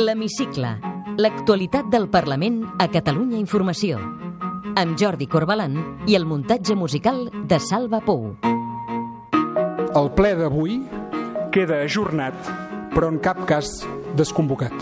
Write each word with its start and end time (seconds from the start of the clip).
L'Hemicicle. 0.00 0.78
L'actualitat 1.20 1.90
del 1.92 2.06
Parlament 2.08 2.62
a 2.80 2.86
Catalunya 2.88 3.36
Informació. 3.36 3.98
Amb 4.80 4.94
Jordi 4.96 5.26
Corbalan 5.28 5.74
i 6.08 6.16
el 6.16 6.24
muntatge 6.24 6.72
musical 6.72 7.26
de 7.28 7.58
Salva 7.60 8.00
Pou. 8.06 8.30
El 10.00 10.08
ple 10.16 10.30
d'avui 10.38 10.78
queda 11.52 11.82
ajornat, 11.84 12.48
però 12.94 13.10
en 13.12 13.20
cap 13.20 13.42
cas 13.50 13.74
desconvocat. 14.16 14.72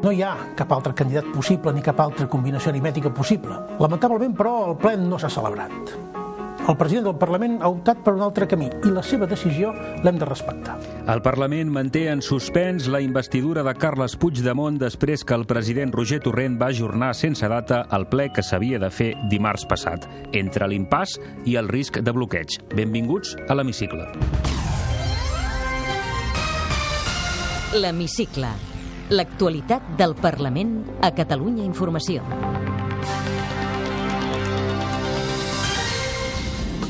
No 0.00 0.14
hi 0.14 0.24
ha 0.24 0.32
cap 0.56 0.72
altre 0.72 0.94
candidat 0.96 1.28
possible 1.34 1.74
ni 1.76 1.84
cap 1.84 2.00
altra 2.00 2.30
combinació 2.30 2.72
aritmètica 2.72 3.12
possible. 3.12 3.60
Lamentablement, 3.82 4.32
però, 4.38 4.56
el 4.70 4.80
ple 4.80 4.96
no 5.04 5.20
s'ha 5.20 5.30
celebrat. 5.36 6.11
El 6.62 6.76
president 6.78 7.08
del 7.08 7.16
Parlament 7.18 7.56
ha 7.58 7.68
optat 7.72 8.04
per 8.06 8.12
un 8.14 8.20
altre 8.22 8.46
camí 8.46 8.68
i 8.86 8.90
la 8.94 9.02
seva 9.02 9.26
decisió 9.26 9.72
l'hem 10.04 10.18
de 10.20 10.28
respectar. 10.28 10.76
El 11.10 11.22
Parlament 11.24 11.72
manté 11.74 12.04
en 12.12 12.22
suspens 12.22 12.86
la 12.86 13.00
investidura 13.02 13.64
de 13.66 13.74
Carles 13.74 14.14
Puigdemont 14.14 14.78
després 14.78 15.26
que 15.26 15.34
el 15.34 15.46
president 15.50 15.90
Roger 15.90 16.20
Torrent 16.22 16.60
va 16.60 16.70
ajornar 16.70 17.12
sense 17.18 17.50
data 17.50 17.82
el 17.90 18.06
ple 18.06 18.28
que 18.30 18.46
s'havia 18.46 18.78
de 18.78 18.92
fer 18.94 19.10
dimarts 19.32 19.66
passat, 19.66 20.06
entre 20.38 20.70
l'impàs 20.70 21.18
i 21.50 21.58
el 21.58 21.66
risc 21.66 21.98
de 21.98 22.14
bloqueig. 22.14 22.60
Benvinguts 22.76 23.34
a 23.48 23.58
l'Hemicicle. 23.58 24.06
L'Hemicicle. 27.74 28.54
L'actualitat 29.10 29.96
del 29.98 30.14
Parlament 30.14 30.78
a 31.02 31.10
Catalunya 31.10 31.66
Informació. 31.66 32.22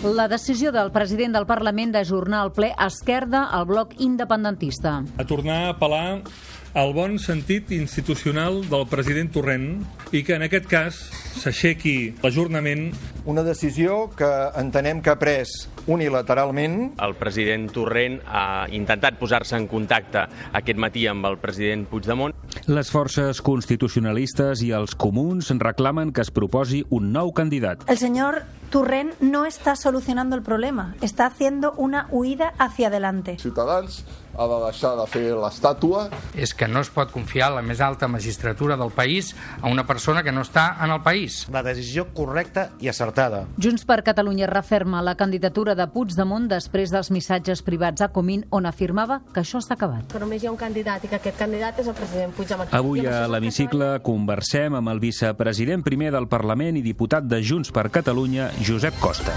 La 0.02 0.24
decisió 0.26 0.72
del 0.74 0.88
president 0.90 1.36
del 1.36 1.44
Parlament 1.46 1.92
d'ajornar 1.94 2.40
el 2.42 2.50
ple 2.56 2.72
esquerda 2.74 3.44
al 3.54 3.68
bloc 3.68 3.92
independentista. 4.02 4.96
A 5.14 5.26
tornar 5.30 5.58
a 5.60 5.68
apel·lar 5.76 6.24
al 6.74 6.94
bon 6.96 7.18
sentit 7.20 7.70
institucional 7.76 8.62
del 8.70 8.86
president 8.88 9.28
Torrent 9.32 9.66
i 10.12 10.22
que 10.24 10.38
en 10.38 10.46
aquest 10.46 10.68
cas 10.70 11.00
s'aixequi 11.42 12.14
l'ajornament. 12.22 12.90
Una 13.28 13.44
decisió 13.44 14.08
que 14.16 14.28
entenem 14.58 15.02
que 15.04 15.12
ha 15.12 15.18
pres 15.20 15.52
unilateralment. 15.86 16.94
El 17.02 17.14
president 17.20 17.68
Torrent 17.74 18.20
ha 18.26 18.66
intentat 18.72 19.18
posar-se 19.20 19.58
en 19.58 19.68
contacte 19.68 20.24
aquest 20.52 20.80
matí 20.80 21.04
amb 21.10 21.28
el 21.28 21.38
president 21.42 21.84
Puigdemont. 21.90 22.34
Les 22.72 22.90
forces 22.92 23.42
constitucionalistes 23.44 24.64
i 24.64 24.72
els 24.72 24.96
comuns 24.96 25.52
reclamen 25.62 26.12
que 26.12 26.24
es 26.24 26.32
proposi 26.32 26.82
un 26.90 27.12
nou 27.12 27.32
candidat. 27.36 27.84
El 27.88 27.98
señor 27.98 28.44
Turren 28.72 29.12
no 29.20 29.44
está 29.44 29.76
solucionando 29.76 30.34
el 30.34 30.42
problema, 30.42 30.94
está 31.02 31.26
haciendo 31.26 31.72
una 31.76 32.06
huida 32.10 32.54
hacia 32.58 32.88
adelante. 32.88 33.36
Ciutadans 33.38 34.04
ha 34.36 34.46
de 34.48 34.58
deixar 34.64 34.94
de 34.96 35.06
fer 35.10 35.24
l'estàtua. 35.36 36.06
És 36.34 36.54
que 36.54 36.68
no 36.68 36.82
es 36.82 36.90
pot 36.92 37.12
confiar 37.12 37.50
la 37.54 37.62
més 37.62 37.80
alta 37.80 38.08
magistratura 38.08 38.76
del 38.80 38.92
país 38.94 39.32
a 39.60 39.68
una 39.68 39.86
persona 39.86 40.22
que 40.22 40.32
no 40.32 40.44
està 40.44 40.76
en 40.84 40.92
el 40.94 41.02
país. 41.02 41.46
La 41.52 41.62
decisió 41.62 42.08
correcta 42.14 42.70
i 42.80 42.88
acertada. 42.88 43.44
Junts 43.62 43.84
per 43.88 44.02
Catalunya 44.06 44.48
referma 44.50 45.02
la 45.02 45.16
candidatura 45.16 45.76
de 45.78 45.86
Puigdemont 45.92 46.48
després 46.50 46.92
dels 46.92 47.12
missatges 47.14 47.62
privats 47.62 48.02
a 48.02 48.10
Comín 48.12 48.46
on 48.50 48.66
afirmava 48.66 49.20
que 49.32 49.42
això 49.44 49.60
s'ha 49.60 49.76
acabat. 49.76 50.08
Que 50.12 50.22
només 50.22 50.42
hi 50.42 50.50
ha 50.50 50.54
un 50.54 50.60
candidat 50.60 51.04
i 51.04 51.12
que 51.12 51.20
aquest 51.20 51.38
candidat 51.38 51.78
és 51.82 51.90
el 51.90 51.98
president 51.98 52.34
Puigdemont. 52.36 52.72
Avui 52.72 53.06
a 53.06 53.26
l'hemicicle 53.30 53.94
conversem 54.04 54.78
amb 54.78 54.92
el 54.92 55.02
vicepresident 55.02 55.84
primer 55.86 56.12
del 56.14 56.28
Parlament 56.28 56.78
i 56.78 56.84
diputat 56.84 57.28
de 57.28 57.42
Junts 57.42 57.72
per 57.72 57.88
Catalunya, 57.92 58.50
Josep 58.64 58.98
Costa. 59.00 59.36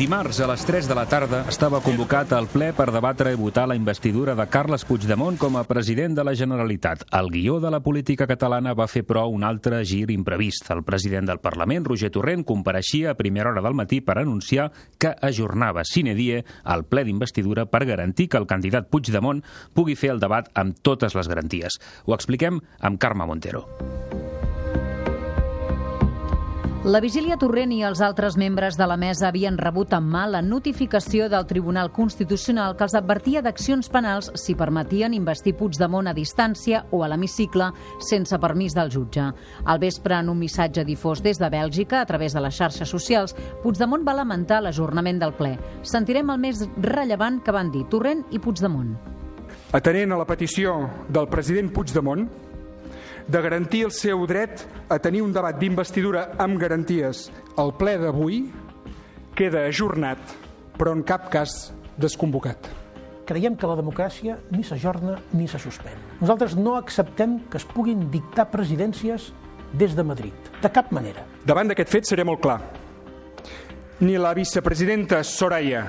Dimarts 0.00 0.38
a 0.40 0.46
les 0.48 0.62
3 0.64 0.86
de 0.88 0.94
la 0.96 1.02
tarda 1.04 1.42
estava 1.50 1.82
convocat 1.84 2.30
al 2.32 2.46
ple 2.48 2.70
per 2.72 2.86
debatre 2.88 3.34
i 3.34 3.36
votar 3.36 3.66
la 3.68 3.74
investidura 3.76 4.32
de 4.32 4.46
Carles 4.48 4.86
Puigdemont 4.88 5.36
com 5.36 5.58
a 5.60 5.64
president 5.68 6.16
de 6.16 6.24
la 6.24 6.32
Generalitat. 6.32 7.02
El 7.18 7.28
guió 7.28 7.58
de 7.60 7.68
la 7.68 7.82
política 7.84 8.24
catalana 8.24 8.72
va 8.72 8.86
fer, 8.88 9.02
però, 9.04 9.26
un 9.28 9.44
altre 9.44 9.82
gir 9.84 10.06
imprevist. 10.14 10.72
El 10.72 10.80
president 10.88 11.28
del 11.28 11.42
Parlament, 11.44 11.84
Roger 11.84 12.08
Torrent, 12.16 12.46
compareixia 12.48 13.12
a 13.12 13.18
primera 13.18 13.52
hora 13.52 13.60
del 13.60 13.76
matí 13.76 14.00
per 14.00 14.16
anunciar 14.22 14.70
que 14.96 15.12
ajornava 15.20 15.84
sine 15.84 16.16
die 16.16 16.40
el 16.64 16.88
ple 16.88 17.04
d'investidura 17.04 17.68
per 17.68 17.84
garantir 17.84 18.30
que 18.30 18.40
el 18.40 18.48
candidat 18.48 18.88
Puigdemont 18.88 19.44
pugui 19.76 20.00
fer 20.00 20.14
el 20.16 20.24
debat 20.24 20.48
amb 20.56 20.80
totes 20.80 21.12
les 21.12 21.28
garanties. 21.28 21.76
Ho 22.08 22.16
expliquem 22.16 22.64
amb 22.80 22.96
Carme 22.96 23.28
Montero. 23.28 23.66
La 26.80 27.02
vigília 27.04 27.36
Torrent 27.36 27.74
i 27.76 27.82
els 27.84 28.00
altres 28.00 28.38
membres 28.40 28.78
de 28.80 28.86
la 28.88 28.94
mesa 28.96 29.26
havien 29.28 29.58
rebut 29.60 29.92
en 29.92 30.06
mà 30.08 30.22
la 30.32 30.40
notificació 30.40 31.26
del 31.28 31.44
Tribunal 31.44 31.90
Constitucional 31.92 32.72
que 32.72 32.86
els 32.86 32.94
advertia 32.96 33.42
d'accions 33.44 33.90
penals 33.92 34.30
si 34.40 34.54
permetien 34.56 35.12
investir 35.12 35.52
Puigdemont 35.58 36.08
a 36.08 36.16
distància 36.16 36.86
o 36.90 37.02
a 37.04 37.10
l'hemicicle 37.12 37.68
sense 38.00 38.40
permís 38.40 38.72
del 38.72 38.88
jutge. 38.88 39.28
Al 39.66 39.82
vespre, 39.84 40.16
en 40.16 40.32
un 40.32 40.40
missatge 40.40 40.86
difós 40.88 41.20
des 41.20 41.36
de 41.36 41.52
Bèlgica 41.52 42.00
a 42.00 42.08
través 42.08 42.32
de 42.32 42.40
les 42.40 42.56
xarxes 42.56 42.88
socials, 42.88 43.36
Puigdemont 43.60 44.00
va 44.00 44.16
lamentar 44.16 44.62
l'ajornament 44.64 45.20
del 45.20 45.36
ple. 45.36 45.58
Sentirem 45.82 46.32
el 46.32 46.40
més 46.40 46.64
rellevant 46.80 47.42
que 47.44 47.52
van 47.52 47.68
dir 47.68 47.84
Torrent 47.92 48.24
i 48.32 48.40
Puigdemont. 48.40 48.96
Atenent 49.76 50.16
a 50.16 50.24
la 50.24 50.24
petició 50.24 50.88
del 51.12 51.28
president 51.28 51.68
Puigdemont, 51.76 52.24
de 53.28 53.40
garantir 53.42 53.84
el 53.84 53.92
seu 53.92 54.26
dret 54.26 54.64
a 54.88 54.98
tenir 54.98 55.22
un 55.22 55.32
debat 55.32 55.58
d'investidura 55.58 56.30
amb 56.38 56.58
garanties 56.60 57.28
el 57.58 57.72
ple 57.78 57.96
d'avui 58.00 58.42
queda 59.36 59.66
ajornat, 59.68 60.20
però 60.78 60.92
en 60.96 61.02
cap 61.06 61.30
cas 61.32 61.72
desconvocat. 62.00 62.68
Creiem 63.28 63.54
que 63.56 63.68
la 63.68 63.76
democràcia 63.78 64.40
ni 64.50 64.64
s'ajorna 64.66 65.20
ni 65.32 65.46
se 65.48 65.60
suspèn. 65.62 65.96
Nosaltres 66.20 66.56
no 66.58 66.74
acceptem 66.76 67.38
que 67.50 67.60
es 67.60 67.64
puguin 67.64 68.08
dictar 68.10 68.48
presidències 68.50 69.30
des 69.72 69.94
de 69.94 70.02
Madrid, 70.02 70.34
de 70.62 70.70
cap 70.72 70.90
manera. 70.90 71.24
Davant 71.46 71.70
d'aquest 71.70 71.92
fet 71.92 72.08
seré 72.10 72.24
molt 72.26 72.42
clar. 72.42 72.58
Ni 74.00 74.16
la 74.18 74.34
vicepresidenta 74.34 75.22
Soraya 75.22 75.84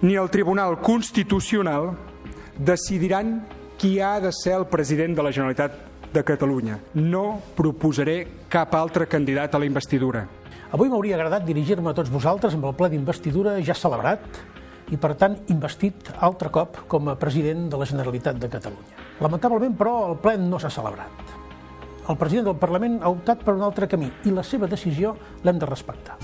ni 0.00 0.14
el 0.14 0.30
Tribunal 0.30 0.78
Constitucional 0.80 1.96
decidiran 2.58 3.46
qui 3.78 4.00
ha 4.00 4.20
de 4.20 4.32
ser 4.32 4.54
el 4.54 4.66
president 4.66 5.14
de 5.16 5.22
la 5.22 5.32
Generalitat 5.32 5.87
de 6.12 6.24
Catalunya. 6.24 6.78
No 6.94 7.40
proposaré 7.56 8.20
cap 8.48 8.74
altre 8.74 9.06
candidat 9.06 9.54
a 9.54 9.60
la 9.60 9.68
investidura. 9.68 10.26
Avui 10.72 10.90
m'hauria 10.92 11.16
agradat 11.16 11.46
dirigir-me 11.48 11.90
a 11.90 11.96
tots 11.96 12.12
vosaltres 12.12 12.56
amb 12.56 12.68
el 12.68 12.76
ple 12.76 12.90
d'investidura 12.92 13.56
ja 13.64 13.76
celebrat 13.76 14.40
i, 14.92 14.96
per 14.96 15.14
tant, 15.20 15.36
investit 15.52 16.10
altre 16.24 16.52
cop 16.52 16.82
com 16.88 17.08
a 17.08 17.16
president 17.20 17.68
de 17.72 17.80
la 17.80 17.88
Generalitat 17.88 18.40
de 18.40 18.50
Catalunya. 18.52 19.08
Lamentablement, 19.24 19.76
però, 19.76 19.96
el 20.12 20.20
ple 20.20 20.36
no 20.40 20.60
s'ha 20.60 20.72
celebrat. 20.72 21.34
El 22.08 22.16
president 22.16 22.48
del 22.48 22.60
Parlament 22.60 23.02
ha 23.02 23.12
optat 23.12 23.44
per 23.44 23.56
un 23.56 23.64
altre 23.66 23.88
camí 23.88 24.08
i 24.24 24.32
la 24.32 24.44
seva 24.44 24.68
decisió 24.68 25.16
l'hem 25.44 25.60
de 25.60 25.68
respectar. 25.68 26.16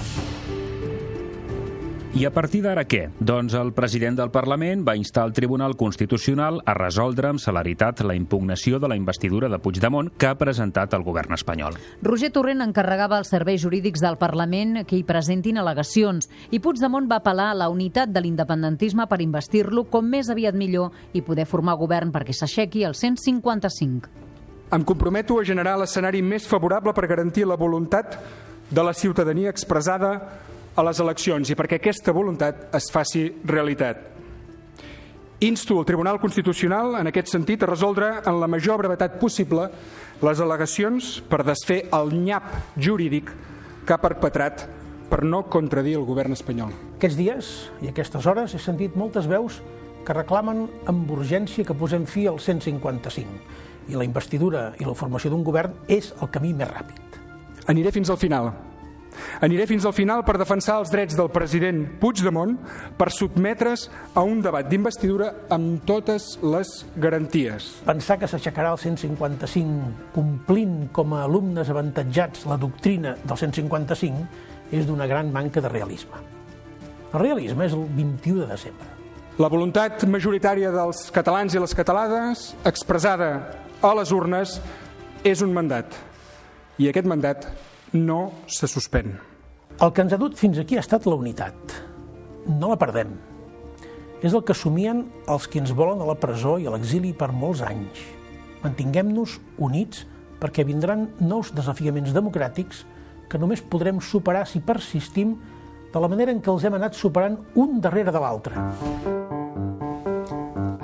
I 2.15 2.29
a 2.29 2.31
partir 2.31 2.61
d'ara 2.63 2.85
què? 2.87 3.09
Doncs 3.19 3.57
el 3.59 3.73
president 3.75 4.15
del 4.15 4.31
Parlament 4.31 4.85
va 4.87 4.93
instar 4.95 5.25
el 5.27 5.33
Tribunal 5.35 5.73
Constitucional 5.75 6.61
a 6.63 6.77
resoldre 6.79 7.33
amb 7.33 7.43
celeritat 7.43 8.05
la 8.07 8.15
impugnació 8.15 8.79
de 8.79 8.87
la 8.87 8.95
investidura 8.95 9.49
de 9.51 9.59
Puigdemont 9.59 10.13
que 10.15 10.29
ha 10.31 10.37
presentat 10.39 10.95
el 10.95 11.03
govern 11.03 11.35
espanyol. 11.35 11.75
Roger 12.07 12.31
Torrent 12.31 12.63
encarregava 12.63 13.19
als 13.19 13.35
serveis 13.35 13.65
jurídics 13.67 13.99
del 13.99 14.21
Parlament 14.23 14.85
que 14.87 14.95
hi 14.95 15.03
presentin 15.03 15.59
al·legacions 15.59 16.31
i 16.55 16.63
Puigdemont 16.63 17.11
va 17.11 17.19
apel·lar 17.19 17.49
a 17.51 17.59
la 17.65 17.71
unitat 17.75 18.15
de 18.15 18.23
l'independentisme 18.23 19.11
per 19.11 19.19
investir-lo 19.19 19.89
com 19.91 20.07
més 20.07 20.31
aviat 20.31 20.55
millor 20.55 20.95
i 21.19 21.27
poder 21.27 21.51
formar 21.51 21.75
govern 21.83 22.15
perquè 22.15 22.31
s'aixequi 22.31 22.87
el 22.87 22.95
155. 22.95 24.15
Em 24.71 24.87
comprometo 24.87 25.43
a 25.43 25.51
generar 25.51 25.81
l'escenari 25.83 26.23
més 26.23 26.47
favorable 26.47 26.95
per 26.95 27.11
garantir 27.11 27.43
la 27.43 27.59
voluntat 27.59 28.21
de 28.71 28.83
la 28.87 28.95
ciutadania 28.95 29.51
expressada 29.51 30.15
a 30.75 30.83
les 30.87 31.01
eleccions 31.01 31.51
i 31.51 31.57
perquè 31.59 31.79
aquesta 31.79 32.13
voluntat 32.15 32.69
es 32.75 32.91
faci 32.93 33.29
realitat. 33.45 34.11
Insto 35.45 35.79
el 35.79 35.87
Tribunal 35.87 36.21
Constitucional, 36.23 36.95
en 37.01 37.11
aquest 37.11 37.29
sentit, 37.29 37.63
a 37.63 37.69
resoldre 37.69 38.11
en 38.25 38.39
la 38.41 38.49
major 38.49 38.79
brevetat 38.81 39.19
possible 39.21 39.67
les 40.25 40.41
al·legacions 40.41 41.19
per 41.29 41.43
desfer 41.45 41.83
el 41.93 42.15
nyap 42.25 42.77
jurídic 42.81 43.33
que 43.85 43.93
ha 43.93 44.01
perpetrat 44.01 44.65
per 45.11 45.23
no 45.27 45.45
contradir 45.53 45.99
el 45.99 46.07
govern 46.09 46.33
espanyol. 46.33 46.73
Aquests 46.97 47.19
dies 47.19 47.51
i 47.85 47.91
aquestes 47.91 48.27
hores 48.27 48.55
he 48.55 48.63
sentit 48.63 48.97
moltes 48.97 49.29
veus 49.31 49.61
que 50.05 50.17
reclamen 50.17 50.65
amb 50.91 51.11
urgència 51.13 51.65
que 51.67 51.77
posem 51.77 52.07
fi 52.09 52.27
al 52.29 52.41
155 52.41 53.93
i 53.93 53.99
la 53.99 54.07
investidura 54.07 54.71
i 54.81 54.87
la 54.89 54.97
formació 54.97 55.31
d'un 55.33 55.45
govern 55.45 55.77
és 55.93 56.13
el 56.21 56.31
camí 56.33 56.55
més 56.57 56.71
ràpid. 56.71 57.19
Aniré 57.69 57.93
fins 57.93 58.11
al 58.13 58.21
final, 58.21 58.53
Aniré 59.45 59.67
fins 59.71 59.85
al 59.87 59.95
final 59.97 60.25
per 60.27 60.37
defensar 60.41 60.79
els 60.81 60.93
drets 60.93 61.17
del 61.19 61.31
president 61.35 61.83
Puigdemont 62.01 62.57
per 62.99 63.11
sotmetre's 63.15 63.89
a 64.15 64.25
un 64.27 64.41
debat 64.45 64.69
d'investidura 64.71 65.31
amb 65.55 65.85
totes 65.89 66.35
les 66.43 66.73
garanties. 66.97 67.71
Pensar 67.87 68.19
que 68.21 68.31
s'aixecarà 68.31 68.73
el 68.75 68.81
155 68.83 70.11
complint 70.15 70.89
com 70.95 71.15
a 71.15 71.25
alumnes 71.29 71.71
avantatjats 71.71 72.47
la 72.51 72.59
doctrina 72.61 73.17
del 73.25 73.41
155 73.41 74.75
és 74.75 74.87
d'una 74.89 75.07
gran 75.11 75.33
manca 75.33 75.61
de 75.61 75.71
realisme. 75.71 76.23
El 77.15 77.21
realisme 77.21 77.69
és 77.69 77.75
el 77.77 77.85
21 77.95 78.43
de 78.43 78.51
desembre. 78.51 78.89
La 79.39 79.51
voluntat 79.51 80.03
majoritària 80.07 80.71
dels 80.71 81.09
catalans 81.15 81.55
i 81.55 81.61
les 81.63 81.75
catalanes, 81.75 82.53
expressada 82.67 83.31
a 83.83 83.91
les 83.99 84.13
urnes, 84.15 84.61
és 85.27 85.43
un 85.43 85.51
mandat. 85.55 85.95
I 86.79 86.91
aquest 86.91 87.07
mandat 87.11 87.47
no 87.95 88.33
se 88.51 88.69
suspèn. 88.69 89.15
El 89.81 89.93
que 89.95 90.03
ens 90.05 90.13
ha 90.15 90.19
dut 90.21 90.37
fins 90.39 90.59
aquí 90.59 90.77
ha 90.77 90.83
estat 90.83 91.07
la 91.07 91.17
unitat. 91.19 91.55
No 92.47 92.71
la 92.73 92.79
perdem. 92.79 93.15
És 94.25 94.35
el 94.35 94.43
que 94.45 94.55
assumien 94.55 95.05
els 95.31 95.47
que 95.51 95.61
ens 95.63 95.73
volen 95.77 96.03
a 96.03 96.09
la 96.09 96.19
presó 96.19 96.57
i 96.59 96.67
a 96.67 96.75
l'exili 96.75 97.13
per 97.17 97.31
molts 97.33 97.63
anys. 97.65 98.03
Mantinguem-nos 98.65 99.39
units 99.63 100.05
perquè 100.41 100.65
vindran 100.67 101.09
nous 101.21 101.53
desafiaments 101.55 102.15
democràtics 102.15 102.85
que 103.31 103.41
només 103.41 103.63
podrem 103.63 104.01
superar 104.01 104.45
si 104.49 104.61
persistim 104.61 105.37
de 105.95 106.03
la 106.03 106.11
manera 106.11 106.35
en 106.35 106.43
què 106.43 106.51
els 106.51 106.65
hem 106.67 106.75
anat 106.79 106.99
superant 106.99 107.39
un 107.55 107.81
darrere 107.81 108.13
de 108.13 108.23
l'altre. 108.23 109.24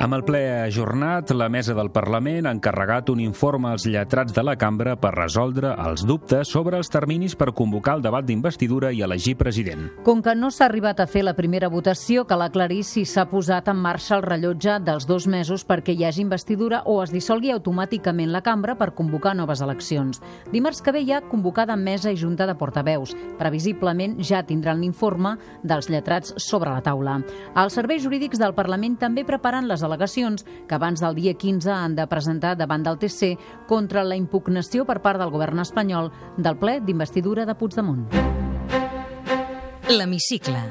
Amb 0.00 0.16
el 0.16 0.22
ple 0.24 0.38
ajornat, 0.62 1.28
la 1.36 1.50
mesa 1.52 1.74
del 1.76 1.90
Parlament 1.92 2.46
ha 2.48 2.54
encarregat 2.56 3.10
un 3.12 3.18
informe 3.20 3.68
als 3.68 3.84
lletrats 3.84 4.32
de 4.32 4.40
la 4.40 4.54
cambra 4.56 4.94
per 4.96 5.10
resoldre 5.12 5.74
els 5.76 6.06
dubtes 6.08 6.48
sobre 6.48 6.78
els 6.80 6.88
terminis 6.88 7.34
per 7.36 7.50
convocar 7.52 7.98
el 7.98 8.04
debat 8.06 8.24
d'investidura 8.24 8.94
i 8.96 9.02
elegir 9.04 9.34
president. 9.36 9.90
Com 10.06 10.22
que 10.24 10.32
no 10.32 10.48
s'ha 10.48 10.70
arribat 10.70 11.02
a 11.04 11.06
fer 11.06 11.20
la 11.26 11.34
primera 11.36 11.68
votació, 11.68 12.24
cal 12.24 12.40
aclarir 12.46 12.78
si 12.88 13.02
s'ha 13.04 13.26
posat 13.28 13.68
en 13.68 13.76
marxa 13.76 14.14
el 14.16 14.24
rellotge 14.24 14.78
dels 14.86 15.04
dos 15.04 15.26
mesos 15.28 15.66
perquè 15.68 15.92
hi 15.92 16.06
hagi 16.08 16.24
investidura 16.24 16.80
o 16.86 16.96
es 17.04 17.12
dissolgui 17.12 17.52
automàticament 17.52 18.32
la 18.32 18.40
cambra 18.40 18.78
per 18.80 18.94
convocar 18.96 19.34
noves 19.36 19.60
eleccions. 19.60 20.22
Dimarts 20.48 20.80
que 20.80 20.96
ve 20.96 21.04
hi 21.04 21.12
ha 21.12 21.20
convocada 21.28 21.76
mesa 21.76 22.08
i 22.08 22.16
junta 22.16 22.48
de 22.48 22.56
portaveus. 22.56 23.12
Previsiblement 23.36 24.16
ja 24.24 24.40
tindran 24.48 24.80
l'informe 24.80 25.36
dels 25.60 25.92
lletrats 25.92 26.32
sobre 26.40 26.72
la 26.72 26.80
taula. 26.80 27.20
Els 27.52 27.76
serveis 27.76 28.00
jurídics 28.08 28.40
del 28.40 28.56
Parlament 28.56 28.96
també 28.96 29.28
preparen 29.28 29.68
les 29.68 29.89
al·legacions 29.90 30.46
que 30.68 30.76
abans 30.78 31.02
del 31.02 31.18
dia 31.18 31.34
15 31.34 31.72
han 31.74 31.96
de 31.98 32.06
presentar 32.06 32.54
davant 32.56 32.86
del 32.86 32.98
TC 33.02 33.34
contra 33.68 34.04
la 34.06 34.16
impugnació 34.16 34.86
per 34.86 35.00
part 35.02 35.18
del 35.20 35.34
govern 35.34 35.60
espanyol 35.60 36.12
del 36.38 36.58
ple 36.62 36.78
d'investidura 36.80 37.46
de 37.46 37.58
Puigdemont. 37.58 38.06
L'Hemicicle. 39.90 40.62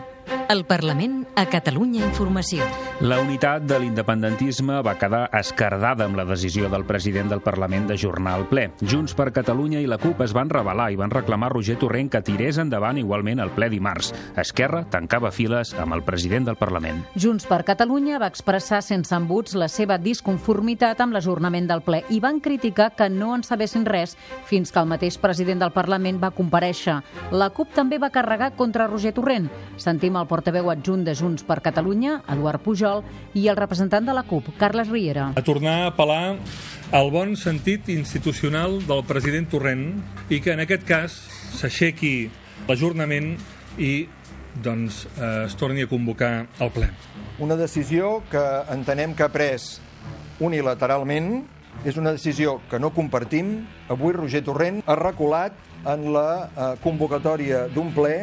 El 0.50 0.64
Parlament 0.66 1.26
a 1.36 1.46
Catalunya 1.46 2.06
Informació. 2.08 2.64
La 3.00 3.22
unitat 3.24 3.64
de 3.64 3.78
l'independentisme 3.80 4.82
va 4.84 4.98
quedar 5.00 5.30
escardada 5.40 6.04
amb 6.04 6.18
la 6.20 6.26
decisió 6.28 6.68
del 6.68 6.84
president 6.84 7.30
del 7.32 7.40
Parlament 7.40 7.86
d'ajornar 7.88 8.34
el 8.42 8.44
ple. 8.52 8.66
Junts 8.84 9.14
per 9.16 9.30
Catalunya 9.32 9.80
i 9.80 9.86
la 9.88 9.96
CUP 10.02 10.20
es 10.26 10.34
van 10.36 10.50
rebel·lar 10.52 10.90
i 10.92 10.98
van 11.00 11.14
reclamar 11.14 11.54
Roger 11.54 11.78
Torrent 11.80 12.10
que 12.12 12.20
tirés 12.28 12.60
endavant 12.60 13.00
igualment 13.00 13.40
el 13.40 13.54
ple 13.56 13.70
dimarts. 13.72 14.12
Esquerra 14.44 14.82
tancava 14.92 15.32
files 15.32 15.72
amb 15.80 15.96
el 15.96 16.04
president 16.04 16.50
del 16.50 16.58
Parlament. 16.60 17.00
Junts 17.16 17.48
per 17.48 17.62
Catalunya 17.70 18.20
va 18.20 18.28
expressar 18.28 18.82
sense 18.84 19.16
embuts 19.16 19.56
la 19.56 19.72
seva 19.72 19.96
disconformitat 19.96 21.00
amb 21.00 21.16
l'ajornament 21.16 21.72
del 21.72 21.86
ple 21.88 22.02
i 22.12 22.20
van 22.20 22.44
criticar 22.44 22.90
que 23.00 23.08
no 23.08 23.32
en 23.38 23.48
sabessin 23.48 23.88
res 23.88 24.18
fins 24.52 24.76
que 24.76 24.84
el 24.84 24.92
mateix 24.92 25.16
president 25.24 25.64
del 25.64 25.72
Parlament 25.72 26.20
va 26.20 26.34
compareixer. 26.36 27.00
La 27.32 27.48
CUP 27.48 27.72
també 27.80 27.96
va 27.96 28.12
carregar 28.12 28.52
contra 28.60 28.92
Roger 28.92 29.16
Torrent. 29.16 29.48
Sentim 29.80 30.20
el 30.20 30.28
portaveu 30.28 30.68
adjunt 30.76 31.08
de 31.08 31.16
Junts 31.16 31.48
per 31.48 31.62
Catalunya, 31.64 32.20
Eduard 32.28 32.60
Pujol, 32.60 32.89
i 33.38 33.48
el 33.48 33.58
representant 33.60 34.08
de 34.08 34.16
la 34.16 34.26
CUP, 34.28 34.52
Carles 34.60 34.90
Riera. 34.90 35.32
A 35.36 35.46
tornar 35.46 35.76
a 35.84 35.90
apel·lar 35.92 36.38
al 36.96 37.12
bon 37.14 37.36
sentit 37.38 37.90
institucional 37.94 38.80
del 38.88 39.04
president 39.10 39.50
Torrent 39.52 39.86
i 40.34 40.42
que 40.42 40.56
en 40.56 40.64
aquest 40.66 40.88
cas 40.90 41.20
s'aixequi 41.60 42.14
l'ajornament 42.70 43.36
i 43.78 43.94
doncs, 44.64 45.06
eh, 45.18 45.46
es 45.46 45.56
torni 45.56 45.86
a 45.86 45.88
convocar 45.88 46.48
el 46.60 46.72
ple. 46.74 46.90
Una 47.40 47.56
decisió 47.56 48.24
que 48.32 48.44
entenem 48.74 49.14
que 49.16 49.24
ha 49.24 49.32
pres 49.32 49.78
unilateralment 50.40 51.46
és 51.88 51.98
una 51.98 52.12
decisió 52.12 52.60
que 52.70 52.80
no 52.80 52.92
compartim. 52.96 53.68
Avui 53.88 54.14
Roger 54.16 54.42
Torrent 54.44 54.82
ha 54.86 54.98
reculat 55.00 55.54
en 55.88 56.10
la 56.14 56.30
eh, 56.50 56.72
convocatòria 56.84 57.68
d'un 57.72 57.94
ple 57.96 58.16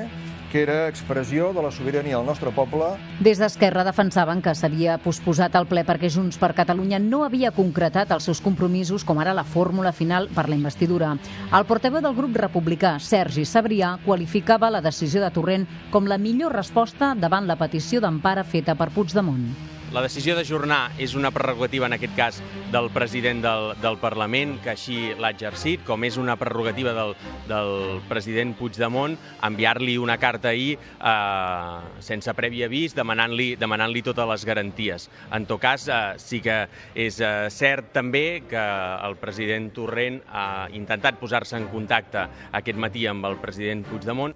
que 0.51 0.63
era 0.63 0.89
expressió 0.89 1.53
de 1.53 1.63
la 1.63 1.71
sobirania 1.71 2.17
del 2.17 2.27
nostre 2.27 2.51
poble. 2.55 2.93
Des 3.21 3.39
d'Esquerra 3.39 3.85
defensaven 3.87 4.43
que 4.43 4.55
s'havia 4.55 4.99
posposat 5.03 5.55
el 5.59 5.69
ple 5.71 5.85
perquè 5.87 6.11
Junts 6.13 6.41
per 6.41 6.55
Catalunya 6.57 6.99
no 7.03 7.23
havia 7.27 7.53
concretat 7.55 8.13
els 8.15 8.29
seus 8.29 8.41
compromisos, 8.41 9.05
com 9.05 9.21
ara 9.23 9.37
la 9.37 9.45
fórmula 9.45 9.93
final 9.93 10.29
per 10.35 10.49
la 10.49 10.59
investidura. 10.59 11.15
El 11.53 11.69
portaveu 11.69 12.03
del 12.05 12.17
grup 12.17 12.37
republicà, 12.41 12.97
Sergi 13.01 13.45
Sabrià, 13.45 13.97
qualificava 14.05 14.71
la 14.71 14.83
decisió 14.85 15.23
de 15.23 15.31
Torrent 15.31 15.69
com 15.91 16.07
la 16.07 16.19
millor 16.19 16.55
resposta 16.57 17.15
davant 17.15 17.47
la 17.47 17.59
petició 17.61 18.01
d'empara 18.01 18.45
feta 18.45 18.75
per 18.75 18.91
Puigdemont. 18.95 19.75
La 19.94 20.03
decisió 20.03 20.35
d'ajornar 20.35 20.97
és 20.99 21.12
una 21.15 21.31
prerrogativa, 21.31 21.87
en 21.87 21.94
aquest 21.94 22.15
cas, 22.17 22.41
del 22.73 22.88
president 22.91 23.38
del, 23.44 23.69
del 23.79 23.97
Parlament, 24.03 24.56
que 24.65 24.73
així 24.73 25.12
l'ha 25.15 25.31
exercit, 25.31 25.85
com 25.87 26.03
és 26.05 26.17
una 26.19 26.35
prerrogativa 26.41 26.91
del, 26.97 27.15
del 27.47 28.00
president 28.09 28.56
Puigdemont 28.59 29.15
enviar-li 29.47 29.94
una 30.03 30.19
carta 30.19 30.50
ahir 30.50 30.75
eh, 30.75 32.00
sense 32.03 32.35
previ 32.35 32.65
avís 32.67 32.97
demanant-li 32.99 33.53
demanant, 33.61 33.94
totes 34.03 34.27
les 34.29 34.44
garanties. 34.44 35.06
En 35.33 35.47
tot 35.47 35.62
cas, 35.62 35.87
eh, 35.87 36.19
sí 36.19 36.43
que 36.43 36.65
és 36.99 37.21
eh, 37.23 37.47
cert 37.55 37.93
també 37.94 38.43
que 38.50 38.67
el 39.06 39.15
president 39.23 39.71
Torrent 39.77 40.19
ha 40.27 40.67
intentat 40.75 41.23
posar-se 41.23 41.56
en 41.61 41.71
contacte 41.71 42.27
aquest 42.59 42.77
matí 42.79 43.06
amb 43.06 43.31
el 43.31 43.38
president 43.38 43.87
Puigdemont. 43.87 44.35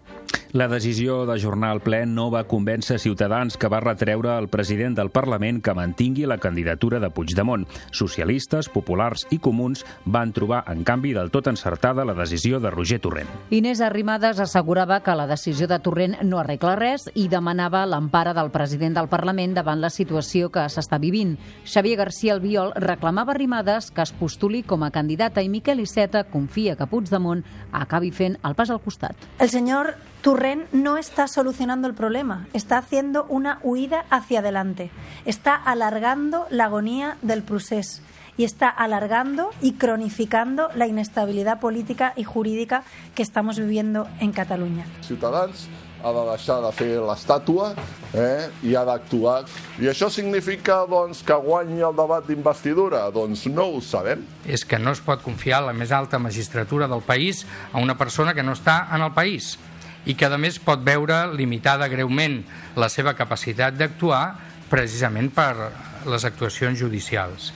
La 0.55 0.67
decisió 0.67 1.25
d'ajornar 1.29 1.75
el 1.77 1.83
ple 1.83 2.01
no 2.11 2.25
va 2.31 2.47
convèncer 2.51 2.99
Ciutadans, 2.99 3.55
que 3.59 3.69
va 3.71 3.83
retreure 3.83 4.33
al 4.35 4.49
president 4.51 4.97
del 4.99 5.13
Parlament 5.15 5.40
que 5.41 5.73
mantingui 5.73 6.27
la 6.29 6.37
candidatura 6.39 6.99
de 7.01 7.09
Puigdemont. 7.09 7.65
Socialistes, 7.97 8.69
populars 8.69 9.25
i 9.33 9.39
comuns 9.41 9.87
van 10.05 10.35
trobar, 10.37 10.65
en 10.69 10.83
canvi, 10.85 11.15
del 11.17 11.31
tot 11.33 11.49
encertada 11.49 12.05
la 12.05 12.15
decisió 12.15 12.61
de 12.61 12.71
Roger 12.71 13.01
Torrent. 13.01 13.31
Inés 13.51 13.81
Arrimadas 13.81 14.39
assegurava 14.39 15.01
que 15.01 15.15
la 15.17 15.27
decisió 15.27 15.67
de 15.67 15.79
Torrent 15.81 16.19
no 16.29 16.39
arregla 16.43 16.75
res 16.77 17.09
i 17.15 17.27
demanava 17.33 17.87
l'empara 17.89 18.35
del 18.37 18.53
president 18.53 18.99
del 18.99 19.09
Parlament 19.09 19.57
davant 19.57 19.81
la 19.81 19.91
situació 19.91 20.53
que 20.53 20.67
s'està 20.69 21.01
vivint. 21.01 21.39
Xavier 21.65 21.97
García 22.05 22.37
Albiol 22.37 22.75
reclamava 22.77 23.33
Arrimadas 23.33 23.91
que 23.91 24.05
es 24.05 24.13
postuli 24.13 24.63
com 24.63 24.85
a 24.85 24.93
candidata 24.93 25.41
i 25.41 25.49
Miquel 25.49 25.81
Iceta 25.81 26.27
confia 26.29 26.77
que 26.77 26.87
Puigdemont 26.87 27.43
acabi 27.73 28.13
fent 28.13 28.37
el 28.45 28.55
pas 28.55 28.69
al 28.69 28.85
costat. 28.85 29.17
El 29.41 29.49
senyor 29.49 29.95
Turren 30.23 30.67
no 30.73 30.99
está 30.99 31.29
solucionando 31.29 31.89
el 31.89 31.95
problema, 31.95 32.47
está 32.53 32.77
haciendo 32.77 33.25
una 33.31 33.59
huida 33.63 34.05
hacia 34.11 34.41
adelante, 34.41 34.91
está 35.25 35.55
alargando 35.55 36.47
la 36.51 36.67
agonía 36.67 37.17
del 37.23 37.43
procés 37.43 38.03
y 38.37 38.45
está 38.45 38.69
alargando 38.69 39.51
y 39.63 39.73
cronificando 39.73 40.69
la 40.75 40.87
inestabilidad 40.87 41.59
política 41.59 42.13
y 42.17 42.25
jurídica 42.25 42.85
que 43.15 43.23
estamos 43.23 43.59
viviendo 43.59 44.09
en 44.21 44.33
Cataluña. 44.33 44.85
Ciutadans 45.01 45.69
ha 46.05 46.13
de 46.13 46.27
deixar 46.31 46.61
de 46.65 46.73
fer 46.73 47.01
l'estàtua 47.01 47.73
eh, 48.13 48.49
i 48.65 48.77
ha 48.77 48.85
d'actuar. 48.89 49.45
I 49.81 49.89
això 49.89 50.09
significa 50.13 50.83
doncs, 50.89 51.25
que 51.25 51.37
guanyi 51.37 51.81
el 51.85 51.97
debat 51.97 52.29
d'investidura? 52.29 53.07
Doncs 53.13 53.47
no 53.53 53.71
ho 53.73 53.83
sabem. 53.85 54.25
És 54.45 54.65
que 54.65 54.81
no 54.81 54.93
es 54.97 55.01
pot 55.05 55.25
confiar 55.25 55.61
la 55.65 55.77
més 55.77 55.93
alta 55.93 56.21
magistratura 56.21 56.89
del 56.89 57.05
país 57.05 57.47
a 57.73 57.81
una 57.81 57.97
persona 58.01 58.33
que 58.33 58.45
no 58.45 58.57
està 58.57 58.87
en 58.93 59.05
el 59.05 59.13
país 59.17 59.59
i 60.07 60.17
que 60.17 60.27
a 60.27 60.39
més 60.41 60.59
pot 60.63 60.83
veure 60.85 61.27
limitada 61.35 61.89
greument 61.89 62.41
la 62.77 62.89
seva 62.89 63.15
capacitat 63.19 63.77
d'actuar 63.77 64.25
precisament 64.71 65.31
per 65.35 65.71
les 66.07 66.25
actuacions 66.25 66.79
judicials. 66.79 67.51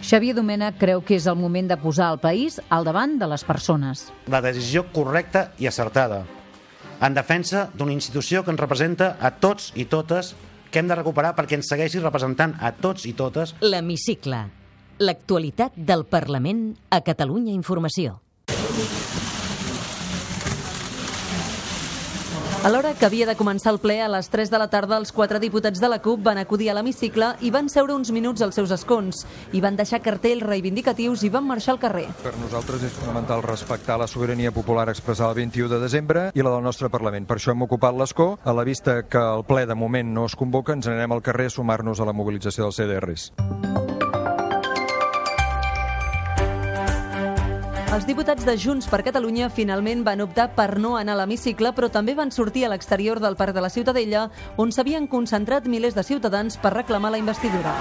Xavier 0.00 0.34
Domènech 0.36 0.78
creu 0.80 1.02
que 1.04 1.18
és 1.18 1.26
el 1.28 1.36
moment 1.36 1.68
de 1.68 1.76
posar 1.76 2.12
el 2.14 2.20
país 2.20 2.60
al 2.70 2.86
davant 2.88 3.18
de 3.20 3.28
les 3.28 3.44
persones. 3.44 4.08
La 4.32 4.40
decisió 4.40 4.86
correcta 4.94 5.50
i 5.60 5.68
acertada 5.68 6.24
en 7.00 7.14
defensa 7.16 7.68
d'una 7.74 7.96
institució 7.96 8.44
que 8.44 8.52
ens 8.52 8.60
representa 8.60 9.14
a 9.20 9.32
tots 9.40 9.72
i 9.74 9.86
totes 9.88 10.34
que 10.70 10.80
hem 10.80 10.90
de 10.90 10.98
recuperar 10.98 11.34
perquè 11.36 11.58
ens 11.58 11.70
segueixi 11.72 12.02
representant 12.02 12.54
a 12.60 12.72
tots 12.76 13.08
i 13.08 13.14
totes. 13.16 13.56
L'Hemicicle. 13.64 14.44
L'actualitat 15.00 15.76
del 15.76 16.04
Parlament 16.04 16.66
a 16.92 17.00
Catalunya 17.00 17.56
Informació. 17.56 18.20
A 22.62 22.68
l'hora 22.68 22.90
que 22.92 23.06
havia 23.08 23.24
de 23.24 23.32
començar 23.40 23.70
el 23.72 23.78
ple, 23.80 23.94
a 24.04 24.08
les 24.12 24.26
3 24.28 24.50
de 24.52 24.58
la 24.60 24.66
tarda, 24.68 24.98
els 25.00 25.14
quatre 25.16 25.38
diputats 25.40 25.80
de 25.80 25.88
la 25.88 25.96
CUP 26.04 26.20
van 26.26 26.36
acudir 26.36 26.66
a 26.68 26.74
l'hemicicle 26.76 27.30
i 27.40 27.48
van 27.48 27.70
seure 27.72 27.94
uns 27.96 28.10
minuts 28.12 28.44
als 28.44 28.58
seus 28.58 28.74
escons. 28.76 29.22
I 29.56 29.62
van 29.64 29.78
deixar 29.78 30.02
cartells 30.04 30.44
reivindicatius 30.44 31.24
i 31.24 31.30
van 31.32 31.46
marxar 31.48 31.72
al 31.72 31.80
carrer. 31.80 32.04
Per 32.20 32.34
nosaltres 32.36 32.84
és 32.84 32.98
fonamental 33.00 33.40
respectar 33.46 33.96
la 33.96 34.10
sobirania 34.12 34.52
popular 34.52 34.90
expressada 34.92 35.32
el 35.32 35.40
21 35.40 35.72
de 35.72 35.78
desembre 35.80 36.26
i 36.36 36.44
la 36.44 36.52
del 36.52 36.66
nostre 36.68 36.92
Parlament. 36.92 37.24
Per 37.24 37.38
això 37.40 37.56
hem 37.56 37.64
ocupat 37.64 37.96
l'escó. 37.96 38.34
A 38.44 38.52
la 38.52 38.66
vista 38.68 39.06
que 39.08 39.24
el 39.38 39.46
ple 39.48 39.64
de 39.64 39.74
moment 39.74 40.12
no 40.12 40.26
es 40.28 40.36
convoca, 40.36 40.76
ens 40.76 40.92
anirem 40.92 41.16
al 41.16 41.24
carrer 41.24 41.48
a 41.48 41.56
sumar-nos 41.56 41.96
a 41.96 42.10
la 42.12 42.12
mobilització 42.12 42.68
dels 42.68 42.76
CDRs. 42.76 43.89
Els 47.90 48.04
diputats 48.06 48.44
de 48.46 48.52
Junts 48.54 48.86
per 48.86 49.00
Catalunya 49.02 49.48
finalment 49.50 50.04
van 50.06 50.20
optar 50.22 50.44
per 50.54 50.76
no 50.78 50.92
anar 50.94 51.16
a 51.16 51.18
l'hemicicle, 51.18 51.72
però 51.74 51.88
també 51.90 52.14
van 52.14 52.30
sortir 52.30 52.62
a 52.62 52.68
l'exterior 52.70 53.18
del 53.18 53.34
Parc 53.34 53.56
de 53.56 53.64
la 53.64 53.70
Ciutadella, 53.74 54.28
on 54.62 54.70
s'havien 54.70 55.08
concentrat 55.10 55.66
milers 55.66 55.96
de 55.98 56.04
ciutadans 56.06 56.54
per 56.62 56.70
reclamar 56.76 57.10
la 57.10 57.18
investidura. 57.18 57.74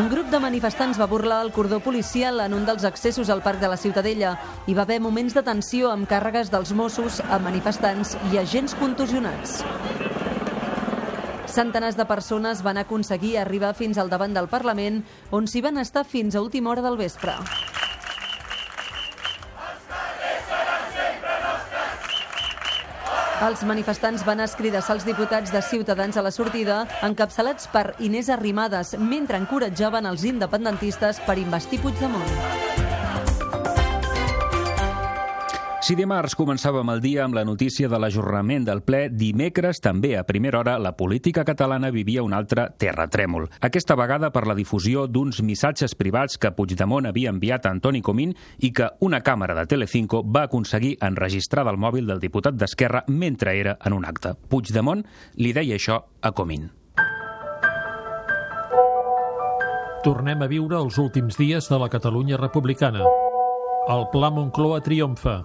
Un 0.00 0.08
grup 0.08 0.32
de 0.32 0.40
manifestants 0.40 0.96
va 0.96 1.10
burlar 1.10 1.42
el 1.44 1.52
cordó 1.52 1.82
policial 1.84 2.40
en 2.40 2.54
un 2.56 2.64
dels 2.64 2.88
accessos 2.88 3.28
al 3.28 3.42
Parc 3.44 3.60
de 3.60 3.68
la 3.68 3.76
Ciutadella. 3.76 4.38
Hi 4.66 4.72
va 4.72 4.88
haver 4.88 5.02
moments 5.04 5.36
de 5.36 5.44
tensió 5.44 5.90
amb 5.92 6.08
càrregues 6.08 6.48
dels 6.48 6.72
Mossos 6.72 7.20
a 7.28 7.42
manifestants 7.44 8.16
i 8.32 8.40
agents 8.40 8.72
contusionats. 8.80 9.60
Centenars 11.60 11.96
de 11.98 12.06
persones 12.08 12.62
van 12.64 12.78
aconseguir 12.80 13.34
arribar 13.36 13.74
fins 13.76 13.98
al 14.00 14.08
davant 14.08 14.32
del 14.32 14.46
Parlament, 14.48 15.02
on 15.36 15.44
s'hi 15.44 15.60
van 15.60 15.76
estar 15.76 16.06
fins 16.08 16.32
a 16.32 16.40
última 16.40 16.70
hora 16.70 16.80
del 16.80 16.96
vespre. 16.96 17.34
Els 23.44 23.66
manifestants 23.68 24.24
van 24.24 24.40
escridassar 24.40 24.96
els 24.96 25.04
diputats 25.04 25.52
de 25.52 25.60
Ciutadans 25.60 26.16
a 26.16 26.24
la 26.24 26.32
sortida, 26.32 26.80
encapçalats 27.04 27.68
per 27.68 27.90
Inés 28.08 28.32
Arrimadas, 28.32 28.96
mentre 28.96 29.36
encoratjaven 29.44 30.08
els 30.08 30.24
independentistes 30.32 31.20
per 31.28 31.36
investir 31.44 31.84
Puigdemont. 31.84 32.69
Si 35.90 35.96
dimarts 35.98 36.36
començàvem 36.38 36.86
el 36.92 37.00
dia 37.02 37.24
amb 37.24 37.34
la 37.34 37.42
notícia 37.42 37.88
de 37.90 37.98
l'ajornament 37.98 38.62
del 38.62 38.78
ple, 38.86 39.08
dimecres 39.10 39.80
també 39.82 40.12
a 40.14 40.22
primera 40.22 40.60
hora 40.60 40.76
la 40.78 40.92
política 40.94 41.42
catalana 41.42 41.90
vivia 41.90 42.22
un 42.22 42.30
altre 42.30 42.68
terratrèmol. 42.78 43.48
Aquesta 43.66 43.96
vegada 43.98 44.30
per 44.30 44.44
la 44.46 44.54
difusió 44.54 45.08
d'uns 45.10 45.42
missatges 45.42 45.96
privats 45.98 46.38
que 46.38 46.54
Puigdemont 46.54 47.10
havia 47.10 47.34
enviat 47.34 47.66
a 47.66 47.74
Antoni 47.74 48.04
Comín 48.06 48.36
i 48.62 48.70
que 48.70 48.86
una 49.02 49.18
càmera 49.18 49.58
de 49.58 49.66
Telecinco 49.66 50.22
va 50.22 50.44
aconseguir 50.46 50.94
enregistrar 51.02 51.66
del 51.66 51.82
mòbil 51.82 52.06
del 52.06 52.22
diputat 52.22 52.54
d'Esquerra 52.54 53.02
mentre 53.08 53.58
era 53.58 53.76
en 53.82 53.98
un 53.98 54.06
acte. 54.06 54.36
Puigdemont 54.46 55.02
li 55.42 55.50
deia 55.50 55.74
això 55.74 56.04
a 56.22 56.30
Comín. 56.30 56.70
Tornem 60.06 60.38
a 60.38 60.54
viure 60.54 60.78
els 60.78 61.02
últims 61.02 61.34
dies 61.34 61.66
de 61.66 61.82
la 61.82 61.90
Catalunya 61.90 62.38
republicana. 62.38 63.02
El 63.90 64.06
Pla 64.14 64.30
Moncloa 64.30 64.78
triomfa. 64.86 65.40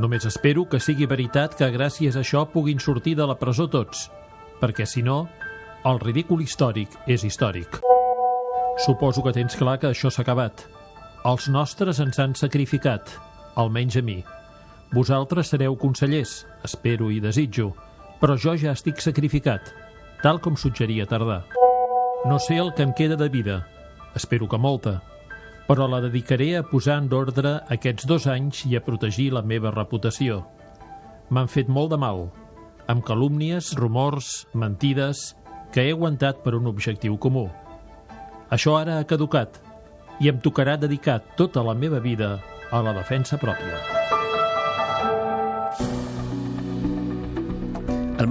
Només 0.00 0.24
espero 0.24 0.64
que 0.64 0.80
sigui 0.80 1.06
veritat 1.08 1.54
que 1.58 1.68
gràcies 1.74 2.16
a 2.16 2.22
això 2.22 2.46
puguin 2.48 2.80
sortir 2.80 3.16
de 3.18 3.26
la 3.28 3.36
presó 3.36 3.68
tots, 3.68 4.06
perquè 4.60 4.86
si 4.88 5.02
no, 5.04 5.26
el 5.84 6.00
ridícul 6.00 6.40
històric 6.40 6.94
és 7.10 7.24
històric. 7.28 7.80
Suposo 8.80 9.22
que 9.22 9.34
tens 9.36 9.56
clar 9.58 9.76
que 9.82 9.90
això 9.90 10.10
s'ha 10.10 10.24
acabat. 10.24 10.64
Els 11.28 11.48
nostres 11.52 12.00
ens 12.00 12.18
han 12.18 12.32
sacrificat, 12.38 13.12
almenys 13.60 13.98
a 14.00 14.02
mi. 14.02 14.22
Vosaltres 14.92 15.52
sereu 15.52 15.76
consellers, 15.76 16.46
espero 16.64 17.10
i 17.12 17.20
desitjo, 17.20 17.72
però 18.20 18.38
jo 18.38 18.56
ja 18.56 18.72
estic 18.72 19.00
sacrificat, 19.02 19.72
tal 20.22 20.40
com 20.40 20.56
suggeria 20.56 21.06
Tardà. 21.06 21.42
No 22.24 22.38
sé 22.38 22.56
el 22.62 22.72
que 22.72 22.86
em 22.86 22.92
queda 22.96 23.16
de 23.16 23.28
vida, 23.28 23.62
espero 24.14 24.48
que 24.48 24.58
molta, 24.58 25.00
però 25.68 25.86
la 25.88 26.00
dedicaré 26.04 26.56
a 26.58 26.64
posar 26.66 26.98
en 27.02 27.08
ordre 27.14 27.58
aquests 27.72 28.06
dos 28.08 28.26
anys 28.26 28.64
i 28.68 28.76
a 28.76 28.82
protegir 28.84 29.30
la 29.32 29.42
meva 29.42 29.72
reputació. 29.74 30.42
M'han 31.30 31.48
fet 31.48 31.68
molt 31.68 31.92
de 31.94 31.98
mal, 32.00 32.26
amb 32.86 33.04
calúmnies, 33.06 33.72
rumors, 33.78 34.46
mentides, 34.52 35.32
que 35.72 35.86
he 35.86 35.92
aguantat 35.94 36.42
per 36.44 36.54
un 36.58 36.68
objectiu 36.68 37.16
comú. 37.16 37.48
Això 38.52 38.76
ara 38.76 38.98
ha 38.98 39.08
caducat 39.08 39.60
i 40.20 40.28
em 40.28 40.42
tocarà 40.44 40.76
dedicar 40.76 41.22
tota 41.38 41.64
la 41.64 41.74
meva 41.74 42.02
vida 42.04 42.36
a 42.70 42.82
la 42.84 42.92
defensa 42.92 43.40
pròpia. 43.40 44.20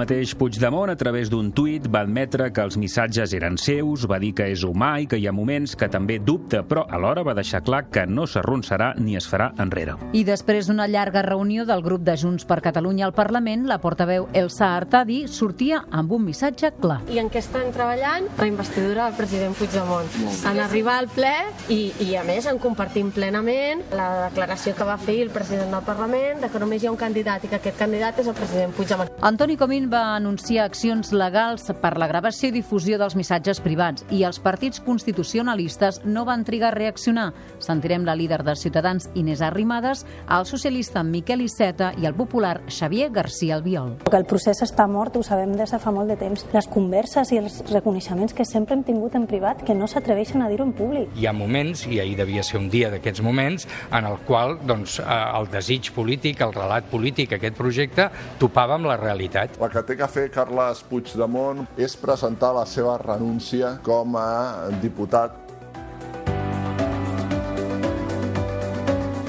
Mateix 0.01 0.31
Puigdemont, 0.33 0.89
a 0.89 0.95
través 0.97 1.29
d'un 1.29 1.51
tuit, 1.53 1.85
va 1.91 2.01
admetre 2.05 2.47
que 2.53 2.63
els 2.63 2.77
missatges 2.79 3.33
eren 3.37 3.57
seus, 3.61 4.07
va 4.09 4.17
dir 4.21 4.31
que 4.37 4.47
és 4.49 4.63
humà 4.65 4.95
i 5.01 5.07
que 5.09 5.17
hi 5.19 5.27
ha 5.27 5.33
moments 5.35 5.75
que 5.77 5.89
també 5.91 6.17
dubta, 6.17 6.63
però 6.65 6.87
alhora 6.89 7.21
va 7.27 7.35
deixar 7.37 7.61
clar 7.65 7.83
que 7.93 8.07
no 8.09 8.25
s'arronsarà 8.29 8.93
ni 8.97 9.17
es 9.19 9.27
farà 9.29 9.51
enrere. 9.61 9.97
I 10.17 10.23
després 10.25 10.69
d'una 10.69 10.87
llarga 10.89 11.21
reunió 11.25 11.67
del 11.69 11.83
grup 11.85 12.05
de 12.07 12.15
Junts 12.17 12.47
per 12.49 12.61
Catalunya 12.65 13.05
al 13.05 13.13
Parlament, 13.13 13.67
la 13.69 13.77
portaveu 13.83 14.29
Elsa 14.33 14.71
Artadi 14.77 15.25
sortia 15.29 15.83
amb 15.91 16.15
un 16.17 16.25
missatge 16.29 16.71
clar. 16.79 17.01
I 17.11 17.21
en 17.21 17.29
què 17.29 17.43
estan 17.43 17.69
treballant? 17.75 18.29
La 18.39 18.49
investidura 18.49 19.09
del 19.09 19.19
president 19.19 19.57
Puigdemont. 19.59 20.09
En 20.49 20.63
arribar 20.63 20.97
al 21.01 21.11
ple 21.13 21.35
i, 21.69 21.81
i 22.07 22.15
a 22.17 22.25
més 22.25 22.47
en 22.49 22.61
compartim 22.63 23.11
plenament 23.13 23.83
la 23.93 24.09
declaració 24.29 24.73
que 24.77 24.87
va 24.87 24.97
fer 25.01 25.19
el 25.27 25.33
president 25.35 25.75
del 25.75 25.85
Parlament 25.85 26.41
de 26.41 26.49
que 26.49 26.63
només 26.63 26.81
hi 26.81 26.89
ha 26.89 26.95
un 26.95 27.01
candidat 27.01 27.45
i 27.45 27.51
que 27.51 27.61
aquest 27.61 27.77
candidat 27.81 28.23
és 28.23 28.31
el 28.31 28.39
president 28.39 28.73
Puigdemont. 28.77 29.11
Antoni 29.21 29.59
Comín 29.59 29.81
Comín 29.81 29.89
va 29.91 30.15
anunciar 30.15 30.65
accions 30.65 31.11
legals 31.11 31.65
per 31.81 31.97
la 31.99 32.07
gravació 32.07 32.49
i 32.49 32.53
difusió 32.55 32.97
dels 32.99 33.15
missatges 33.19 33.59
privats 33.59 34.05
i 34.15 34.23
els 34.23 34.39
partits 34.39 34.79
constitucionalistes 34.85 35.99
no 36.05 36.23
van 36.25 36.45
trigar 36.47 36.69
a 36.71 36.77
reaccionar. 36.77 37.31
Sentirem 37.59 38.05
la 38.07 38.15
líder 38.15 38.41
de 38.47 38.55
Ciutadans, 38.55 39.09
Inés 39.15 39.41
Arrimadas, 39.41 40.05
el 40.29 40.45
socialista 40.47 41.03
Miquel 41.03 41.43
Iceta 41.43 41.91
i 41.99 42.07
el 42.07 42.15
popular 42.15 42.61
Xavier 42.69 43.09
García 43.11 43.57
Albiol. 43.57 43.97
Que 44.07 44.21
el 44.21 44.27
procés 44.29 44.61
està 44.63 44.87
mort 44.87 45.17
ho 45.19 45.23
sabem 45.27 45.57
des 45.59 45.73
de 45.75 45.79
fa 45.81 45.91
molt 45.91 46.07
de 46.13 46.17
temps. 46.21 46.45
Les 46.55 46.69
converses 46.71 47.33
i 47.35 47.41
els 47.41 47.59
reconeixements 47.71 48.33
que 48.37 48.47
sempre 48.47 48.77
hem 48.77 48.85
tingut 48.87 49.17
en 49.19 49.27
privat 49.27 49.65
que 49.67 49.75
no 49.75 49.89
s'atreveixen 49.91 50.45
a 50.45 50.49
dir-ho 50.51 50.69
en 50.69 50.73
públic. 50.77 51.11
Hi 51.19 51.27
ha 51.27 51.35
moments, 51.35 51.83
i 51.91 51.99
ahir 51.99 52.15
devia 52.21 52.45
ser 52.47 52.61
un 52.61 52.69
dia 52.71 52.93
d'aquests 52.93 53.23
moments, 53.25 53.67
en 53.91 54.07
el 54.07 54.17
qual 54.29 54.55
doncs, 54.63 54.99
eh, 55.03 55.19
el 55.35 55.51
desig 55.51 55.91
polític, 55.91 56.39
el 56.41 56.55
relat 56.55 56.87
polític, 56.91 57.35
aquest 57.35 57.59
projecte, 57.59 58.07
topava 58.39 58.79
amb 58.79 58.87
la 58.87 58.97
realitat. 59.01 59.59
La 59.59 59.71
que 59.81 59.87
té 59.87 59.97
que 59.97 60.07
fer 60.13 60.27
Carles 60.29 60.83
Puigdemont 60.85 61.63
és 61.81 61.95
presentar 61.97 62.51
la 62.53 62.67
seva 62.69 62.99
renúncia 63.01 63.79
com 63.81 64.13
a 64.19 64.69
diputat. 64.81 65.33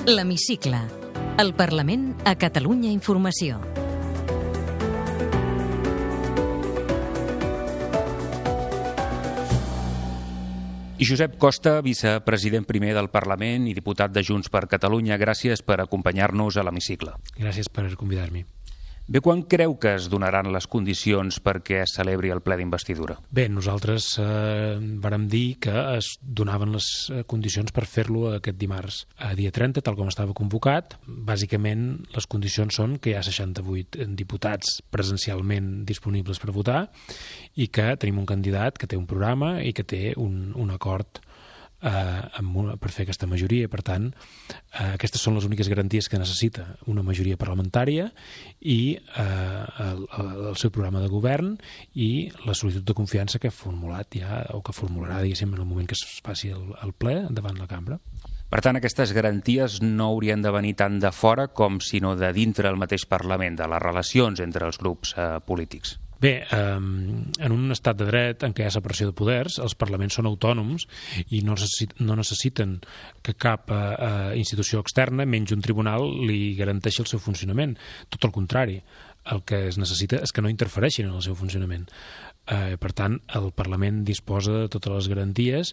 L'Hemicicle. 0.05 0.83
El 1.41 1.55
Parlament 1.57 2.11
a 2.29 2.35
Catalunya 2.37 2.93
Informació. 2.93 3.63
I 11.01 11.07
Josep 11.09 11.39
Costa, 11.41 11.81
vicepresident 11.83 12.69
primer 12.69 12.93
del 12.95 13.09
Parlament 13.11 13.65
i 13.67 13.73
diputat 13.75 14.13
de 14.13 14.23
Junts 14.23 14.53
per 14.53 14.69
Catalunya, 14.71 15.17
gràcies 15.19 15.65
per 15.65 15.81
acompanyar-nos 15.81 16.61
a 16.61 16.67
l'hemicicle. 16.69 17.17
Gràcies 17.41 17.73
per 17.73 17.89
convidar-me. 17.97 18.45
Bé, 19.13 19.21
quan 19.21 19.43
creu 19.45 19.75
que 19.77 19.91
es 19.99 20.07
donaran 20.09 20.47
les 20.55 20.65
condicions 20.73 21.37
perquè 21.45 21.83
es 21.83 21.93
celebri 21.99 22.31
el 22.33 22.41
ple 22.41 22.57
d'investidura? 22.57 23.19
Bé, 23.29 23.43
nosaltres 23.53 24.07
eh, 24.23 24.79
vàrem 25.05 25.27
dir 25.29 25.59
que 25.61 25.75
es 25.99 26.15
donaven 26.25 26.73
les 26.73 26.87
eh, 27.13 27.19
condicions 27.29 27.75
per 27.77 27.85
fer-lo 27.85 28.31
aquest 28.39 28.57
dimarts 28.57 29.03
a 29.21 29.35
dia 29.37 29.53
30, 29.53 29.85
tal 29.85 29.99
com 29.99 30.09
estava 30.09 30.33
convocat. 30.33 30.97
Bàsicament, 31.05 31.85
les 32.17 32.25
condicions 32.25 32.81
són 32.81 32.97
que 32.97 33.13
hi 33.13 33.19
ha 33.19 33.27
68 33.27 34.09
diputats 34.17 34.79
presencialment 34.89 35.83
disponibles 35.85 36.41
per 36.41 36.57
votar 36.57 36.87
i 37.61 37.69
que 37.69 37.91
tenim 38.01 38.23
un 38.25 38.31
candidat 38.33 38.81
que 38.81 38.89
té 38.89 38.97
un 38.97 39.05
programa 39.11 39.59
i 39.61 39.77
que 39.77 39.85
té 39.85 40.17
un, 40.17 40.55
un 40.57 40.73
acord 40.73 41.21
eh, 41.83 42.39
amb 42.41 42.57
una, 42.63 42.77
per 42.81 42.93
fer 42.95 43.07
aquesta 43.07 43.29
majoria. 43.31 43.69
Per 43.73 43.83
tant, 43.87 44.09
eh, 44.09 44.93
aquestes 44.95 45.23
són 45.23 45.37
les 45.39 45.47
úniques 45.49 45.69
garanties 45.69 46.09
que 46.09 46.21
necessita 46.21 46.67
una 46.93 47.05
majoria 47.07 47.39
parlamentària 47.41 48.09
i 48.61 48.97
eh, 48.97 49.87
el, 49.87 50.05
el 50.53 50.59
seu 50.61 50.73
programa 50.75 51.03
de 51.03 51.11
govern 51.13 51.57
i 51.95 52.31
la 52.47 52.57
sol·licitud 52.57 52.89
de 52.89 52.99
confiança 52.99 53.43
que 53.43 53.51
ha 53.51 53.57
formulat 53.57 54.19
ja, 54.19 54.45
o 54.57 54.63
que 54.65 54.77
formularà, 54.77 55.23
diguéssim, 55.23 55.53
en 55.55 55.65
el 55.65 55.69
moment 55.69 55.91
que 55.91 55.99
es 55.99 56.21
faci 56.25 56.53
el, 56.55 56.71
el 56.83 56.95
ple 56.95 57.23
davant 57.31 57.59
la 57.61 57.71
cambra. 57.71 57.99
Per 58.53 58.61
tant, 58.61 58.77
aquestes 58.77 59.15
garanties 59.17 59.79
no 59.81 60.11
haurien 60.11 60.43
de 60.45 60.51
venir 60.53 60.75
tant 60.77 60.99
de 61.01 61.09
fora 61.17 61.47
com 61.57 61.79
sinó 61.81 62.13
de 62.21 62.29
dintre 62.37 62.69
el 62.69 62.77
mateix 62.77 63.07
Parlament, 63.09 63.57
de 63.57 63.69
les 63.73 63.81
relacions 63.81 64.43
entre 64.45 64.69
els 64.69 64.77
grups 64.83 65.15
eh, 65.17 65.39
polítics. 65.49 65.97
Bé, 66.23 66.45
um, 66.55 67.25
en 67.43 67.51
un 67.53 67.75
estat 67.75 67.99
de 67.99 68.07
dret 68.07 68.45
en 68.47 68.53
què 68.55 68.63
hi 68.63 68.69
ha 68.69 68.75
separació 68.75 69.09
de 69.09 69.15
poders, 69.19 69.57
els 69.65 69.75
parlaments 69.75 70.15
són 70.21 70.29
autònoms 70.31 70.85
i 71.35 71.41
no, 71.43 71.57
necessit 71.57 71.97
no 71.99 72.15
necessiten 72.15 72.77
que 73.27 73.35
cap 73.35 73.73
uh, 73.75 74.31
institució 74.39 74.79
externa, 74.85 75.27
menys 75.27 75.51
un 75.57 75.65
tribunal, 75.65 76.07
li 76.29 76.55
garanteixi 76.59 77.03
el 77.03 77.11
seu 77.11 77.23
funcionament. 77.23 77.75
Tot 78.07 78.29
el 78.29 78.35
contrari, 78.37 78.79
el 79.35 79.43
que 79.47 79.65
es 79.73 79.79
necessita 79.83 80.23
és 80.23 80.31
que 80.35 80.43
no 80.47 80.51
interfereixin 80.51 81.11
en 81.11 81.19
el 81.19 81.27
seu 81.27 81.35
funcionament. 81.39 81.89
Eh, 82.51 82.75
per 82.75 82.91
tant, 82.91 83.21
el 83.39 83.53
Parlament 83.55 84.01
disposa 84.03 84.65
de 84.65 84.71
totes 84.75 84.91
les 84.91 85.09
garanties 85.13 85.69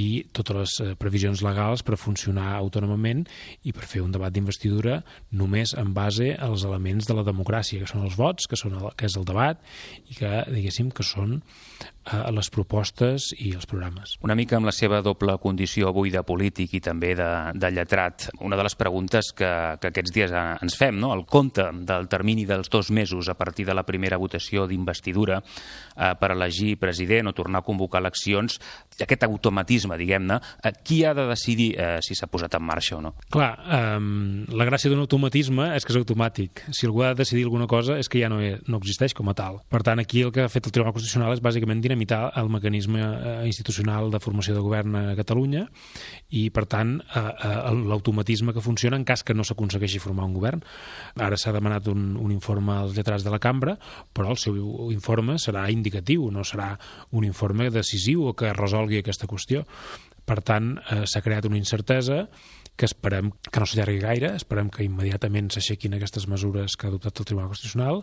i 0.00 0.24
totes 0.32 0.56
les 0.56 0.76
eh, 0.80 0.94
previsions 0.96 1.42
legals 1.44 1.84
per 1.84 1.98
funcionar 2.00 2.54
autònomament 2.56 3.26
i 3.68 3.74
per 3.76 3.84
fer 3.84 4.00
un 4.00 4.14
debat 4.14 4.32
d'investidura 4.32 5.02
només 5.36 5.74
en 5.76 5.92
base 5.92 6.30
als 6.40 6.64
elements 6.64 7.04
de 7.04 7.18
la 7.18 7.26
democràcia, 7.26 7.82
que 7.82 7.90
són 7.90 8.06
els 8.08 8.16
vots, 8.16 8.48
que, 8.48 8.56
són 8.56 8.78
el, 8.80 8.88
que 8.96 9.10
és 9.10 9.18
el 9.20 9.28
debat 9.28 9.60
i 10.08 10.16
que, 10.16 10.32
diguéssim, 10.48 10.88
que 10.88 11.04
són 11.04 11.42
a 12.06 12.30
les 12.30 12.48
propostes 12.54 13.32
i 13.42 13.50
els 13.56 13.66
programes. 13.66 14.14
Una 14.24 14.36
mica 14.38 14.56
amb 14.58 14.68
la 14.68 14.74
seva 14.74 15.00
doble 15.02 15.34
condició 15.42 15.90
avui 15.90 16.12
de 16.14 16.22
polític 16.26 16.76
i 16.78 16.80
també 16.82 17.14
de, 17.18 17.28
de 17.58 17.70
lletrat, 17.74 18.28
una 18.46 18.58
de 18.58 18.66
les 18.66 18.76
preguntes 18.78 19.32
que, 19.36 19.50
que 19.82 19.90
aquests 19.90 20.14
dies 20.14 20.34
ens 20.36 20.76
fem, 20.78 20.98
no? 21.02 21.12
el 21.14 21.24
compte 21.26 21.66
del 21.88 22.06
termini 22.12 22.46
dels 22.46 22.70
dos 22.70 22.92
mesos 22.94 23.28
a 23.28 23.34
partir 23.34 23.66
de 23.66 23.74
la 23.74 23.84
primera 23.86 24.18
votació 24.22 24.66
d'investidura 24.70 25.40
eh, 25.42 26.12
per 26.20 26.30
elegir 26.36 26.76
president 26.78 27.32
o 27.32 27.34
tornar 27.34 27.64
a 27.64 27.66
convocar 27.66 28.02
eleccions, 28.04 28.60
aquest 29.02 29.26
automatisme, 29.26 29.98
diguem-ne, 29.98 30.38
eh, 30.62 30.74
qui 30.86 31.02
ha 31.04 31.14
de 31.16 31.26
decidir 31.32 31.72
eh, 31.74 31.98
si 32.06 32.14
s'ha 32.14 32.30
posat 32.30 32.54
en 32.58 32.66
marxa 32.66 33.00
o 33.00 33.02
no? 33.02 33.16
Clar, 33.34 33.50
eh, 33.66 33.98
la 34.54 34.68
gràcia 34.68 34.92
d'un 34.92 35.02
automatisme 35.02 35.72
és 35.74 35.84
que 35.84 35.94
és 35.94 36.00
automàtic. 36.00 36.66
Si 36.70 36.86
algú 36.86 37.02
ha 37.02 37.12
de 37.14 37.22
decidir 37.24 37.46
alguna 37.48 37.66
cosa 37.70 37.98
és 37.98 38.08
que 38.08 38.22
ja 38.22 38.30
no, 38.30 38.38
no 38.38 38.82
existeix 38.82 39.16
com 39.16 39.28
a 39.32 39.36
tal. 39.36 39.60
Per 39.72 39.82
tant, 39.82 39.98
aquí 40.02 40.22
el 40.22 40.32
que 40.34 40.46
ha 40.46 40.52
fet 40.52 40.68
el 40.68 40.74
Tribunal 40.74 40.94
Constitucional 40.94 41.34
és 41.34 41.42
bàsicament 41.42 41.82
dinamitar 41.82 41.95
el 42.02 42.48
mecanisme 42.50 43.00
eh, 43.00 43.46
institucional 43.46 44.10
de 44.10 44.20
formació 44.20 44.54
de 44.54 44.62
govern 44.64 44.96
a 44.96 45.16
Catalunya 45.16 45.66
i, 46.30 46.50
per 46.50 46.66
tant, 46.66 46.96
eh, 47.00 47.20
eh, 47.20 47.72
l'automatisme 47.88 48.52
que 48.52 48.64
funciona 48.64 48.96
en 48.96 49.04
cas 49.04 49.22
que 49.22 49.34
no 49.34 49.44
s'aconsegueixi 49.44 49.98
formar 49.98 50.26
un 50.26 50.34
govern. 50.34 50.64
Ara 51.16 51.36
s'ha 51.36 51.52
demanat 51.52 51.88
un, 51.88 52.16
un 52.16 52.32
informe 52.32 52.72
als 52.76 52.96
lletrats 52.96 53.24
de 53.24 53.30
la 53.30 53.40
cambra, 53.40 53.76
però 54.12 54.30
el 54.30 54.40
seu 54.40 54.56
informe 54.92 55.38
serà 55.38 55.68
indicatiu, 55.70 56.30
no 56.30 56.44
serà 56.44 56.74
un 57.12 57.24
informe 57.24 57.70
decisiu 57.70 58.26
o 58.26 58.36
que 58.36 58.52
resolgui 58.52 59.00
aquesta 59.00 59.28
qüestió. 59.30 59.64
Per 60.26 60.40
tant, 60.42 60.74
eh, 60.90 61.04
s'ha 61.06 61.22
creat 61.22 61.46
una 61.46 61.58
incertesa 61.58 62.26
que 62.76 62.84
esperem 62.84 63.30
que 63.50 63.60
no 63.60 63.66
s'allargui 63.66 64.00
gaire, 64.02 64.34
esperem 64.36 64.68
que 64.70 64.84
immediatament 64.84 65.48
s'aixequin 65.54 65.96
aquestes 65.96 66.26
mesures 66.28 66.76
que 66.76 66.86
ha 66.86 66.90
adoptat 66.92 67.22
el 67.22 67.28
Tribunal 67.28 67.52
Constitucional, 67.52 68.02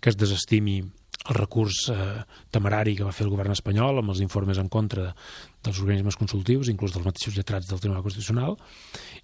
que 0.00 0.10
es 0.10 0.16
desestimi 0.16 0.80
el 1.24 1.36
recurs 1.38 1.88
eh, 1.88 2.22
temerari 2.52 2.94
que 2.98 3.06
va 3.06 3.12
fer 3.16 3.24
el 3.24 3.32
govern 3.32 3.54
espanyol 3.54 4.00
amb 4.00 4.12
els 4.12 4.20
informes 4.20 4.58
en 4.60 4.68
contra 4.68 5.06
dels 5.64 5.78
organismes 5.80 6.18
consultius, 6.20 6.68
inclús 6.68 6.92
dels 6.92 7.06
mateixos 7.06 7.36
lletrats 7.38 7.70
del 7.70 7.80
Tribunal 7.80 8.04
Constitucional, 8.04 8.58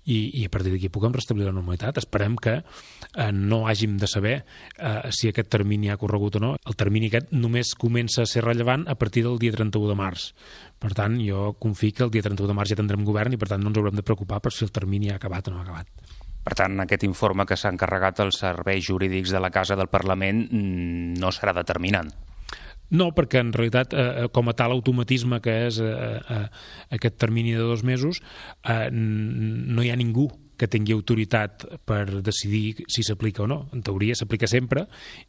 i, 0.08 0.40
i 0.40 0.46
a 0.46 0.52
partir 0.52 0.72
d'aquí 0.72 0.88
puguem 0.88 1.12
restablir 1.12 1.44
la 1.44 1.52
normalitat. 1.52 2.00
Esperem 2.00 2.38
que 2.40 2.54
eh, 2.60 3.28
no 3.36 3.66
hàgim 3.68 3.98
de 4.00 4.08
saber 4.08 4.34
eh, 4.40 5.10
si 5.12 5.28
aquest 5.28 5.50
termini 5.52 5.92
ha 5.92 5.98
corregut 6.00 6.40
o 6.40 6.44
no. 6.46 6.54
El 6.64 6.78
termini 6.80 7.10
aquest 7.10 7.34
només 7.36 7.74
comença 7.76 8.24
a 8.24 8.30
ser 8.30 8.46
rellevant 8.46 8.86
a 8.88 8.96
partir 8.96 9.26
del 9.26 9.36
dia 9.42 9.52
31 9.58 9.92
de 9.92 9.98
març. 10.00 10.30
Per 10.80 10.94
tant, 10.96 11.20
jo 11.20 11.50
confio 11.60 11.92
que 11.98 12.08
el 12.08 12.14
dia 12.16 12.24
31 12.24 12.48
de 12.48 12.56
març 12.56 12.72
ja 12.72 12.80
tindrem 12.80 13.04
govern 13.04 13.36
i, 13.36 13.40
per 13.40 13.52
tant, 13.52 13.60
no 13.60 13.68
ens 13.68 13.82
haurem 13.82 14.00
de 14.00 14.06
preocupar 14.06 14.40
per 14.40 14.54
si 14.56 14.64
el 14.64 14.72
termini 14.72 15.12
ha 15.12 15.20
acabat 15.20 15.52
o 15.52 15.54
no 15.54 15.60
ha 15.60 15.68
acabat. 15.68 16.09
Per 16.44 16.56
tant, 16.56 16.80
aquest 16.80 17.04
informe 17.04 17.44
que 17.46 17.58
s'ha 17.60 17.72
encarregat 17.72 18.22
als 18.24 18.40
serveis 18.40 18.86
jurídics 18.86 19.32
de 19.34 19.40
la 19.42 19.52
Casa 19.52 19.76
del 19.76 19.90
Parlament 19.92 20.46
mm, 20.48 21.20
no 21.20 21.32
serà 21.36 21.52
determinant. 21.56 22.12
No, 22.90 23.12
perquè 23.14 23.38
en 23.38 23.52
realitat, 23.54 23.92
eh, 23.94 24.28
com 24.34 24.50
a 24.50 24.54
tal 24.58 24.74
automatisme 24.74 25.38
que 25.44 25.52
és 25.68 25.78
eh, 25.84 25.90
eh, 26.18 26.46
aquest 26.96 27.20
termini 27.22 27.52
de 27.54 27.62
dos 27.62 27.84
mesos, 27.86 28.18
eh, 28.66 28.88
no 28.90 29.84
hi 29.84 29.92
ha 29.92 29.98
ningú 30.00 30.26
que 30.60 30.68
tingui 30.68 30.92
autoritat 30.92 31.64
per 31.88 32.20
decidir 32.20 32.84
si 32.92 33.04
s'aplica 33.06 33.44
o 33.46 33.48
no. 33.48 33.62
En 33.72 33.80
teoria 33.86 34.16
s'aplica 34.18 34.48
sempre 34.50 34.84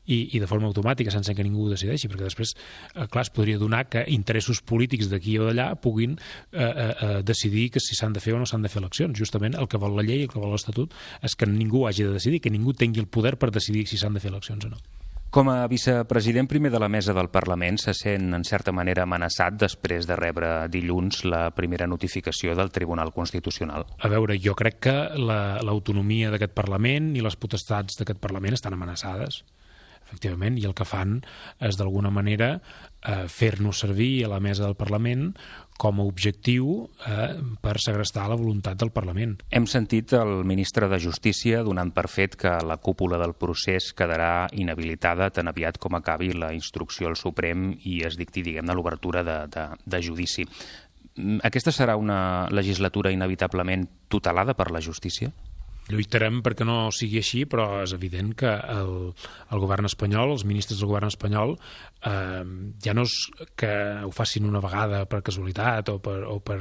i, 0.05 0.35
i 0.35 0.41
de 0.43 0.49
forma 0.49 0.67
automàtica, 0.67 1.13
sense 1.13 1.35
que 1.37 1.45
ningú 1.45 1.65
ho 1.65 1.71
decideixi, 1.71 2.09
perquè 2.11 2.27
després, 2.27 2.53
eh, 2.91 3.07
clar, 3.07 3.23
es 3.23 3.31
podria 3.31 3.61
donar 3.61 3.85
que 3.91 4.03
interessos 4.11 4.59
polítics 4.61 5.11
d'aquí 5.11 5.37
o 5.39 5.47
d'allà 5.47 5.71
puguin 5.79 6.17
eh, 6.17 6.61
eh, 6.61 6.89
eh, 6.91 7.13
decidir 7.23 7.69
que 7.71 7.83
si 7.83 7.95
s'han 7.95 8.17
de 8.17 8.23
fer 8.23 8.35
o 8.35 8.41
no 8.41 8.49
s'han 8.49 8.65
de 8.65 8.71
fer 8.71 8.83
eleccions. 8.83 9.17
Justament 9.17 9.55
el 9.55 9.71
que 9.71 9.79
vol 9.81 9.95
la 9.95 10.07
llei, 10.07 10.25
el 10.25 10.31
que 10.31 10.41
vol 10.41 10.51
l'Estatut, 10.51 10.91
és 11.23 11.37
que 11.37 11.47
ningú 11.47 11.87
hagi 11.87 12.03
de 12.07 12.17
decidir, 12.17 12.41
que 12.43 12.51
ningú 12.51 12.75
tingui 12.75 13.03
el 13.03 13.07
poder 13.07 13.37
per 13.39 13.53
decidir 13.55 13.87
si 13.87 14.01
s'han 14.01 14.17
de 14.17 14.23
fer 14.23 14.33
eleccions 14.35 14.67
o 14.67 14.75
no. 14.75 14.83
Com 15.31 15.47
a 15.47 15.63
vicepresident 15.71 16.49
primer 16.51 16.73
de 16.73 16.79
la 16.83 16.89
mesa 16.91 17.13
del 17.15 17.29
Parlament, 17.31 17.77
se 17.79 17.93
sent 17.95 18.33
en 18.35 18.43
certa 18.43 18.73
manera 18.75 19.05
amenaçat 19.07 19.55
després 19.61 20.03
de 20.03 20.17
rebre 20.19 20.49
dilluns 20.67 21.21
la 21.23 21.45
primera 21.55 21.87
notificació 21.87 22.51
del 22.59 22.73
Tribunal 22.75 23.13
Constitucional. 23.15 23.85
A 24.03 24.11
veure, 24.11 24.35
jo 24.43 24.51
crec 24.59 24.81
que 24.83 24.95
l'autonomia 25.15 26.27
la, 26.27 26.35
d'aquest 26.35 26.51
Parlament 26.57 27.13
i 27.15 27.23
les 27.23 27.39
potestats 27.39 28.01
d'aquest 28.01 28.19
Parlament 28.19 28.59
estan 28.59 28.75
amenaçades 28.75 29.39
efectivament, 30.11 30.59
i 30.59 30.67
el 30.67 30.75
que 30.75 30.85
fan 30.87 31.21
és 31.63 31.79
d'alguna 31.79 32.11
manera 32.11 32.57
eh, 32.59 33.25
fer-nos 33.31 33.79
servir 33.85 34.25
a 34.25 34.31
la 34.33 34.41
mesa 34.43 34.65
del 34.65 34.75
Parlament 34.75 35.31
com 35.81 35.97
a 35.97 36.05
objectiu 36.05 36.89
eh, 37.07 37.39
per 37.63 37.77
segrestar 37.81 38.27
la 38.29 38.37
voluntat 38.37 38.77
del 38.77 38.91
Parlament. 38.93 39.39
Hem 39.49 39.65
sentit 39.65 40.13
el 40.13 40.43
ministre 40.45 40.89
de 40.91 40.99
Justícia 41.01 41.63
donant 41.65 41.93
per 41.95 42.05
fet 42.11 42.37
que 42.37 42.53
la 42.67 42.77
cúpula 42.77 43.17
del 43.21 43.33
procés 43.33 43.91
quedarà 43.97 44.47
inhabilitada 44.53 45.31
tan 45.33 45.49
aviat 45.49 45.79
com 45.81 45.97
acabi 45.97 46.35
la 46.35 46.51
instrucció 46.53 47.09
al 47.09 47.17
Suprem 47.17 47.71
i 47.81 48.01
es 48.05 48.19
dicti, 48.19 48.43
diguem-ne, 48.45 48.75
l'obertura 48.77 49.25
de, 49.25 49.39
de, 49.49 49.67
de 49.85 50.03
judici. 50.05 50.45
Mm, 51.15 51.41
aquesta 51.47 51.73
serà 51.73 51.97
una 51.97 52.47
legislatura 52.53 53.11
inevitablement 53.11 53.87
tutelada 54.11 54.53
per 54.53 54.69
la 54.71 54.83
justícia? 54.83 55.31
Lluitarem 55.89 56.41
perquè 56.45 56.65
no 56.67 56.89
sigui 56.93 57.19
així, 57.21 57.45
però 57.49 57.81
és 57.81 57.93
evident 57.95 58.33
que 58.37 58.51
el, 58.51 58.93
el 59.51 59.63
govern 59.63 59.89
espanyol, 59.89 60.35
els 60.35 60.45
ministres 60.47 60.79
del 60.79 60.91
govern 60.91 61.09
espanyol, 61.09 61.55
eh, 62.07 62.43
ja 62.83 62.95
no 62.97 63.05
és 63.07 63.15
que 63.59 63.71
ho 64.05 64.11
facin 64.15 64.47
una 64.49 64.61
vegada 64.63 65.03
per 65.09 65.21
casualitat 65.25 65.89
o 65.93 65.97
per, 66.03 66.19
o 66.29 66.39
per 66.43 66.59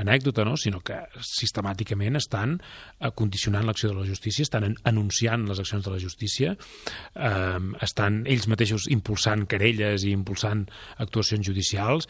anècdota, 0.00 0.46
no? 0.48 0.56
sinó 0.56 0.80
que 0.84 0.98
sistemàticament 1.26 2.18
estan 2.20 2.58
condicionant 3.18 3.66
l'acció 3.66 3.90
de 3.90 3.98
la 3.98 4.06
justícia, 4.08 4.46
estan 4.46 4.76
anunciant 4.88 5.46
les 5.48 5.60
accions 5.62 5.84
de 5.84 5.92
la 5.92 6.00
justícia, 6.02 6.54
eh, 7.14 7.60
estan 7.84 8.22
ells 8.30 8.48
mateixos 8.50 8.88
impulsant 8.92 9.46
querelles 9.50 10.06
i 10.06 10.14
impulsant 10.14 10.64
actuacions 11.02 11.46
judicials, 11.46 12.08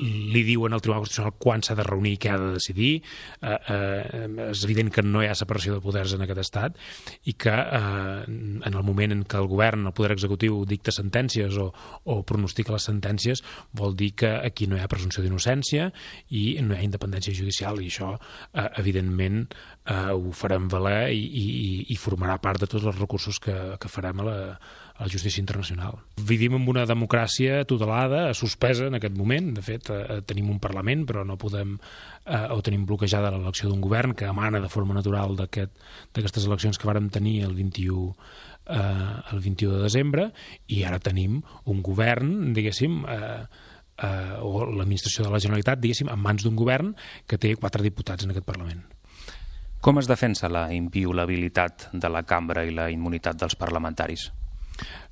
li 0.00 0.44
diuen 0.46 0.74
al 0.74 0.82
Tribunal 0.82 1.04
Constitucional 1.04 1.36
quan 1.40 1.64
s'ha 1.64 1.76
de 1.78 1.86
reunir 1.86 2.16
i 2.16 2.20
què 2.20 2.32
ha 2.32 2.40
de 2.40 2.52
decidir, 2.56 2.92
eh, 3.42 3.56
eh, 3.56 4.50
és 4.50 4.64
evident 4.66 4.92
que 4.94 5.04
no 5.06 5.22
hi 5.22 5.30
ha 5.30 5.38
separació 5.38 5.76
de 5.76 5.84
poders 6.00 6.14
en 6.16 6.24
aquest 6.24 6.40
estat 6.40 6.78
i 7.28 7.34
que 7.34 7.52
eh, 7.52 8.24
en 8.26 8.74
el 8.74 8.82
moment 8.86 9.12
en 9.12 9.24
què 9.28 9.38
el 9.40 9.48
govern, 9.50 9.86
el 9.86 9.96
poder 9.96 10.12
executiu, 10.14 10.64
dicta 10.68 10.92
sentències 10.94 11.56
o, 11.60 11.70
o 12.04 12.20
pronostica 12.26 12.72
les 12.74 12.86
sentències, 12.88 13.42
vol 13.76 13.96
dir 13.96 14.12
que 14.16 14.30
aquí 14.40 14.66
no 14.66 14.76
hi 14.76 14.84
ha 14.84 14.90
presumpció 14.90 15.22
d'innocència 15.22 15.90
i 16.30 16.58
no 16.62 16.74
hi 16.74 16.80
ha 16.80 16.88
independència 16.88 17.36
judicial 17.36 17.80
i 17.80 17.90
això, 17.90 18.14
eh, 18.54 18.68
evidentment, 18.80 19.42
eh, 19.86 20.12
ho 20.12 20.32
farem 20.36 20.68
valer 20.72 21.10
i, 21.12 21.20
i, 21.20 21.44
i 21.92 21.98
formarà 22.00 22.38
part 22.40 22.60
de 22.60 22.70
tots 22.70 22.86
els 22.86 23.00
recursos 23.00 23.40
que, 23.42 23.56
que 23.80 23.92
farem 23.92 24.20
a 24.20 24.28
la, 24.28 24.38
a 25.00 25.06
la 25.06 25.08
justícia 25.08 25.40
internacional. 25.40 25.96
Vivim 26.28 26.58
en 26.58 26.66
una 26.68 26.84
democràcia 26.84 27.64
tutelada, 27.64 28.34
suspesa 28.36 28.90
en 28.90 28.98
aquest 28.98 29.16
moment. 29.16 29.54
De 29.56 29.64
fet, 29.64 29.88
eh, 29.88 30.20
tenim 30.28 30.50
un 30.52 30.60
Parlament, 30.60 31.06
però 31.08 31.24
no 31.24 31.38
podem 31.40 31.78
eh, 32.26 32.46
o 32.52 32.60
tenim 32.60 32.84
bloquejada 32.84 33.32
l'elecció 33.32 33.70
d'un 33.70 33.80
govern 33.80 34.12
que 34.12 34.28
emana 34.28 34.60
de 34.60 34.68
forma 34.68 34.92
natural 34.94 35.32
d'aquestes 35.40 36.20
aquest, 36.20 36.44
eleccions 36.44 36.78
que 36.78 36.88
vàrem 36.88 37.08
tenir 37.08 37.40
el 37.48 37.56
21 37.56 38.12
eh, 38.66 39.32
el 39.32 39.40
21 39.40 39.78
de 39.78 39.82
desembre 39.82 40.28
i 40.68 40.84
ara 40.84 41.00
tenim 41.00 41.40
un 41.64 41.82
govern, 41.82 42.52
diguéssim, 42.52 43.00
eh, 43.08 43.44
eh, 44.04 44.36
o 44.40 44.66
l'administració 44.68 45.24
de 45.24 45.32
la 45.32 45.40
Generalitat, 45.40 45.80
diguéssim, 45.80 46.12
en 46.12 46.20
mans 46.20 46.44
d'un 46.44 46.56
govern 46.56 46.92
que 47.26 47.38
té 47.38 47.54
quatre 47.56 47.82
diputats 47.82 48.24
en 48.24 48.34
aquest 48.34 48.46
Parlament. 48.46 48.84
Com 49.80 49.96
es 49.96 50.04
defensa 50.04 50.50
la 50.52 50.66
inviolabilitat 50.76 51.88
de 51.96 52.08
la 52.12 52.22
cambra 52.28 52.66
i 52.68 52.74
la 52.76 52.90
immunitat 52.92 53.40
dels 53.40 53.56
parlamentaris? 53.56 54.28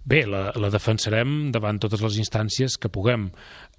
Bé, 0.09 0.23
la, 0.25 0.49
la 0.57 0.71
defensarem 0.73 1.51
davant 1.53 1.77
totes 1.83 2.01
les 2.01 2.17
instàncies 2.23 2.79
que 2.81 2.89
puguem. 2.89 3.29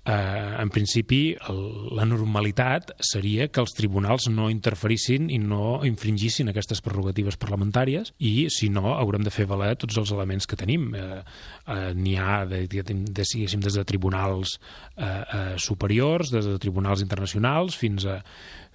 Eh, 0.09 0.55
en 0.61 0.69
principi, 0.71 1.33
el, 1.49 1.59
la 1.97 2.05
normalitat 2.07 2.93
seria 3.03 3.47
que 3.49 3.63
els 3.63 3.73
tribunals 3.77 4.29
no 4.31 4.47
interferissin 4.53 5.27
i 5.33 5.39
no 5.41 5.79
infringissin 5.87 6.51
aquestes 6.51 6.83
prerrogatives 6.85 7.37
parlamentàries 7.41 8.13
i, 8.17 8.47
si 8.53 8.69
no, 8.73 8.93
haurem 8.93 9.25
de 9.25 9.33
fer 9.33 9.47
valer 9.49 9.73
tots 9.81 9.97
els 10.01 10.13
elements 10.15 10.47
que 10.49 10.59
tenim. 10.59 10.91
Eh, 10.93 11.19
eh, 11.19 11.91
N'hi 11.97 12.15
ha, 12.21 12.43
de, 12.49 12.63
de, 12.69 12.85
de, 12.85 13.25
des 13.25 13.79
de 13.81 13.85
tribunals 13.89 14.55
eh, 14.95 15.09
eh, 15.09 15.53
superiors, 15.57 16.31
des 16.35 16.45
de 16.45 16.57
tribunals 16.61 17.03
internacionals, 17.05 17.77
fins 17.77 18.05
a, 18.05 18.21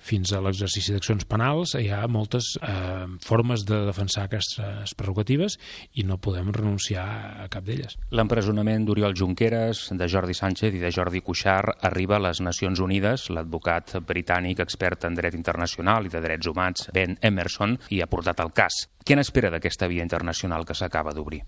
fins 0.04 0.34
a 0.34 0.40
l'exercici 0.44 0.92
d'accions 0.92 1.24
penals 1.28 1.74
hi 1.78 1.88
ha 1.92 2.02
moltes 2.10 2.54
eh, 2.60 3.06
formes 3.24 3.64
de 3.68 3.80
defensar 3.88 4.26
aquestes 4.26 4.92
prerrogatives 4.98 5.56
i 5.96 6.04
no 6.04 6.18
podem 6.20 6.52
renunciar 6.52 7.06
a 7.44 7.48
cap 7.52 7.64
d'elles. 7.64 7.96
L'empresonament 8.12 8.84
d'Oriol 8.84 9.16
Junqueras, 9.16 9.86
de 9.96 10.08
Jordi 10.10 10.36
Sánchez 10.36 10.76
i 10.76 10.82
de 10.82 10.92
Jordi 10.94 11.24
Cuixart 11.24 11.84
arriba 11.88 12.18
a 12.18 12.24
les 12.26 12.42
Nacions 12.44 12.82
Unides. 12.84 13.30
L'advocat 13.32 13.96
britànic 14.04 14.60
expert 14.64 15.08
en 15.08 15.16
dret 15.16 15.36
internacional 15.38 16.06
i 16.06 16.12
de 16.12 16.22
drets 16.24 16.50
humans, 16.50 16.88
Ben 16.94 17.16
Emerson, 17.22 17.78
hi 17.90 18.02
ha 18.02 18.10
portat 18.10 18.44
el 18.44 18.52
cas. 18.52 18.84
Què 19.04 19.16
n'espera 19.16 19.50
d'aquesta 19.52 19.88
via 19.88 20.04
internacional 20.04 20.64
que 20.68 20.76
s'acaba 20.76 21.14
d'obrir? 21.16 21.42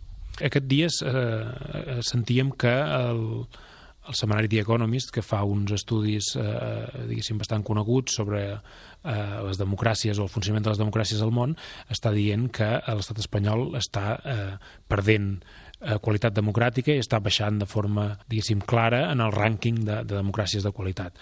Aquest 0.44 0.66
dies 0.68 1.00
eh, 1.04 2.00
sentíem 2.04 2.50
que 2.60 2.72
el, 2.72 3.22
el 4.08 4.16
setmanari 4.16 4.48
The 4.48 4.62
Economist, 4.62 5.12
que 5.14 5.24
fa 5.24 5.42
uns 5.46 5.72
estudis, 5.74 6.32
eh, 6.38 7.04
diguéssim, 7.10 7.38
bastant 7.40 7.64
coneguts 7.66 8.16
sobre 8.18 8.42
eh, 8.52 9.36
les 9.46 9.60
democràcies 9.60 10.18
o 10.18 10.26
el 10.26 10.32
funcionament 10.32 10.66
de 10.66 10.72
les 10.74 10.80
democràcies 10.82 11.22
al 11.22 11.34
món, 11.34 11.56
està 11.92 12.12
dient 12.14 12.48
que 12.54 12.70
l'estat 12.86 13.22
espanyol 13.22 13.74
està 13.78 14.16
eh, 14.22 14.52
perdent 14.88 15.40
eh, 15.80 15.98
qualitat 16.02 16.34
democràtica 16.36 16.94
i 16.94 17.02
està 17.02 17.20
baixant 17.22 17.58
de 17.60 17.68
forma, 17.68 18.08
diguéssim, 18.30 18.62
clara 18.66 19.06
en 19.12 19.22
el 19.24 19.32
rànquing 19.34 19.82
de, 19.84 20.00
de 20.04 20.16
democràcies 20.16 20.64
de 20.64 20.72
qualitat. 20.74 21.16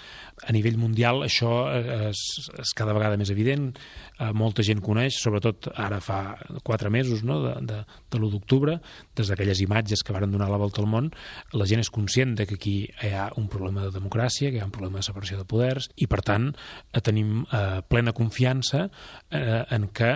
A 0.47 0.55
nivell 0.55 0.79
mundial 0.81 1.25
això 1.27 1.53
eh, 1.73 2.11
és, 2.11 2.23
és 2.61 2.75
cada 2.77 2.95
vegada 2.97 3.19
més 3.21 3.33
evident, 3.35 3.71
eh, 4.19 4.31
molta 4.37 4.65
gent 4.67 4.83
coneix, 4.85 5.19
sobretot 5.21 5.71
ara 5.75 6.01
fa 6.05 6.21
quatre 6.67 6.93
mesos, 6.93 7.25
no?, 7.27 7.41
de, 7.45 7.55
de, 7.73 7.81
de 7.85 8.21
l'1 8.21 8.33
d'octubre, 8.37 8.79
des 9.17 9.31
d'aquelles 9.31 9.65
imatges 9.65 10.05
que 10.05 10.15
varen 10.15 10.33
donar 10.35 10.51
la 10.53 10.61
volta 10.61 10.83
al 10.83 10.91
món, 10.91 11.11
la 11.55 11.69
gent 11.71 11.83
és 11.83 11.93
conscient 11.93 12.37
de 12.39 12.49
que 12.49 12.59
aquí 12.61 12.77
hi 12.87 13.13
ha 13.15 13.31
un 13.41 13.49
problema 13.51 13.87
de 13.87 13.93
democràcia, 13.95 14.51
que 14.51 14.61
hi 14.61 14.65
ha 14.65 14.71
un 14.71 14.75
problema 14.75 15.01
de 15.01 15.09
separació 15.09 15.41
de 15.41 15.49
poders, 15.49 15.91
i 15.97 16.09
per 16.11 16.23
tant 16.27 16.51
eh, 16.55 17.03
tenim 17.05 17.43
eh, 17.45 17.83
plena 17.89 18.15
confiança 18.17 18.87
eh, 19.31 19.63
en 19.75 19.91
que 19.95 20.15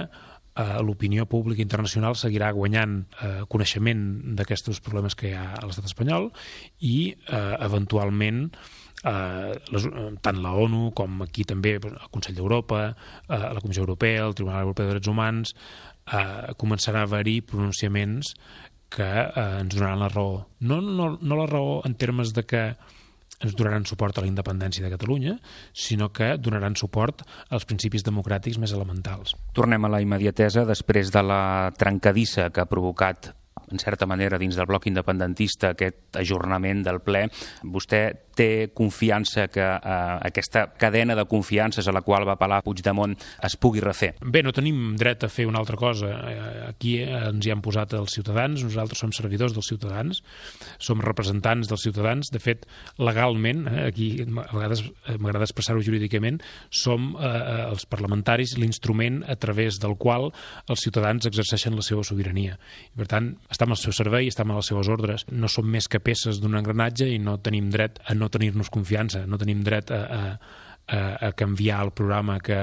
eh, 0.58 0.80
l'opinió 0.82 1.26
pública 1.30 1.62
internacional 1.62 2.16
seguirà 2.18 2.50
guanyant 2.56 3.00
eh, 3.22 3.44
coneixement 3.48 4.04
d'aquests 4.38 4.82
problemes 4.84 5.16
que 5.18 5.30
hi 5.30 5.36
ha 5.38 5.52
a 5.54 5.64
l'estat 5.66 5.88
espanyol 5.88 6.30
i 6.84 6.98
eh, 7.14 7.54
eventualment 7.64 8.46
eh, 9.04 9.54
les, 9.72 9.86
eh, 9.86 10.08
tant 10.24 10.42
la 10.42 10.54
ONU 10.58 10.90
com 10.98 11.22
aquí 11.26 11.46
també 11.48 11.76
el 11.78 11.98
Consell 12.14 12.38
d'Europa, 12.38 12.88
eh, 13.28 13.38
la 13.38 13.62
Comissió 13.62 13.86
Europea, 13.86 14.26
el 14.26 14.34
Tribunal 14.34 14.66
Europeu 14.66 14.86
de 14.86 14.96
Drets 14.96 15.12
Humans, 15.12 15.54
eh, 16.12 16.54
començarà 16.58 17.04
a 17.04 17.08
haver-hi 17.08 17.40
pronunciaments 17.42 18.34
que 18.90 19.08
eh, 19.08 19.48
ens 19.60 19.74
donaran 19.74 20.02
la 20.02 20.12
raó. 20.12 20.46
No, 20.60 20.80
no, 20.80 21.16
no 21.20 21.38
la 21.38 21.46
raó 21.46 21.82
en 21.84 21.94
termes 21.94 22.34
de 22.34 22.44
que 22.48 22.64
ens 23.44 23.56
donaran 23.58 23.86
suport 23.86 24.18
a 24.18 24.24
la 24.24 24.30
independència 24.30 24.84
de 24.84 24.92
Catalunya, 24.92 25.38
sinó 25.72 26.10
que 26.12 26.34
donaran 26.38 26.76
suport 26.76 27.22
als 27.50 27.66
principis 27.68 28.06
democràtics 28.06 28.58
més 28.58 28.74
elementals. 28.74 29.36
Tornem 29.54 29.84
a 29.84 29.92
la 29.92 30.02
immediatesa 30.04 30.66
després 30.68 31.12
de 31.14 31.22
la 31.22 31.42
trencadissa 31.78 32.50
que 32.50 32.62
ha 32.62 32.70
provocat 32.70 33.32
en 33.70 33.82
certa 33.82 34.06
manera, 34.06 34.38
dins 34.38 34.56
del 34.56 34.68
bloc 34.68 34.88
independentista, 34.90 35.74
aquest 35.74 36.18
ajornament 36.20 36.84
del 36.86 37.02
ple. 37.04 37.26
Vostè 37.64 38.02
té 38.38 38.70
confiança 38.74 39.48
que 39.50 39.64
eh, 39.64 40.18
aquesta 40.28 40.68
cadena 40.78 41.16
de 41.18 41.26
confiances 41.26 41.88
a 41.88 41.94
la 41.94 42.04
qual 42.06 42.26
va 42.28 42.36
apel·lar 42.36 42.60
Puigdemont 42.62 43.16
es 43.44 43.56
pugui 43.58 43.82
refer? 43.82 44.12
Bé, 44.22 44.44
no 44.46 44.54
tenim 44.54 44.94
dret 45.00 45.26
a 45.26 45.30
fer 45.32 45.48
una 45.48 45.58
altra 45.62 45.78
cosa. 45.80 46.12
Eh, 46.30 46.36
aquí 46.68 46.98
ens 47.02 47.46
hi 47.46 47.52
han 47.54 47.62
posat 47.64 47.96
els 47.98 48.14
ciutadans, 48.14 48.62
nosaltres 48.66 49.02
som 49.02 49.14
servidors 49.14 49.56
dels 49.56 49.70
ciutadans, 49.72 50.22
som 50.78 51.02
representants 51.02 51.70
dels 51.70 51.82
ciutadans. 51.88 52.30
De 52.34 52.42
fet, 52.42 52.66
legalment, 53.02 53.66
eh, 53.66 53.88
aquí 53.88 54.08
a 54.22 54.54
vegades 54.54 54.84
m'agrada 55.18 55.48
expressar-ho 55.48 55.82
jurídicament, 55.82 56.38
som 56.70 57.10
eh, 57.18 57.34
els 57.68 57.88
parlamentaris 57.90 58.56
l'instrument 58.58 59.24
a 59.26 59.36
través 59.36 59.80
del 59.82 59.96
qual 59.98 60.30
els 60.68 60.86
ciutadans 60.86 61.26
exerceixen 61.26 61.76
la 61.76 61.84
seva 61.86 62.06
sobirania. 62.06 62.58
I, 62.92 62.94
per 63.02 63.08
tant, 63.10 63.32
estem 63.50 63.72
al 63.72 63.80
seu 63.80 63.94
servei, 63.96 64.28
estem 64.28 64.50
a 64.50 64.58
les 64.58 64.68
seves 64.70 64.90
ordres. 64.92 65.24
No 65.32 65.48
som 65.52 65.68
més 65.68 65.88
que 65.88 66.00
peces 66.04 66.40
d'un 66.42 66.56
engranatge 66.58 67.08
i 67.08 67.18
no 67.22 67.38
tenim 67.40 67.70
dret 67.74 68.00
a 68.04 68.16
no 68.16 68.28
tenir-nos 68.32 68.70
confiança, 68.72 69.24
no 69.26 69.40
tenim 69.40 69.62
dret 69.66 69.92
a, 69.94 70.00
a, 70.04 70.22
a, 70.88 71.00
a 71.28 71.32
canviar 71.38 71.80
el 71.86 71.92
programa 71.96 72.38
que, 72.44 72.60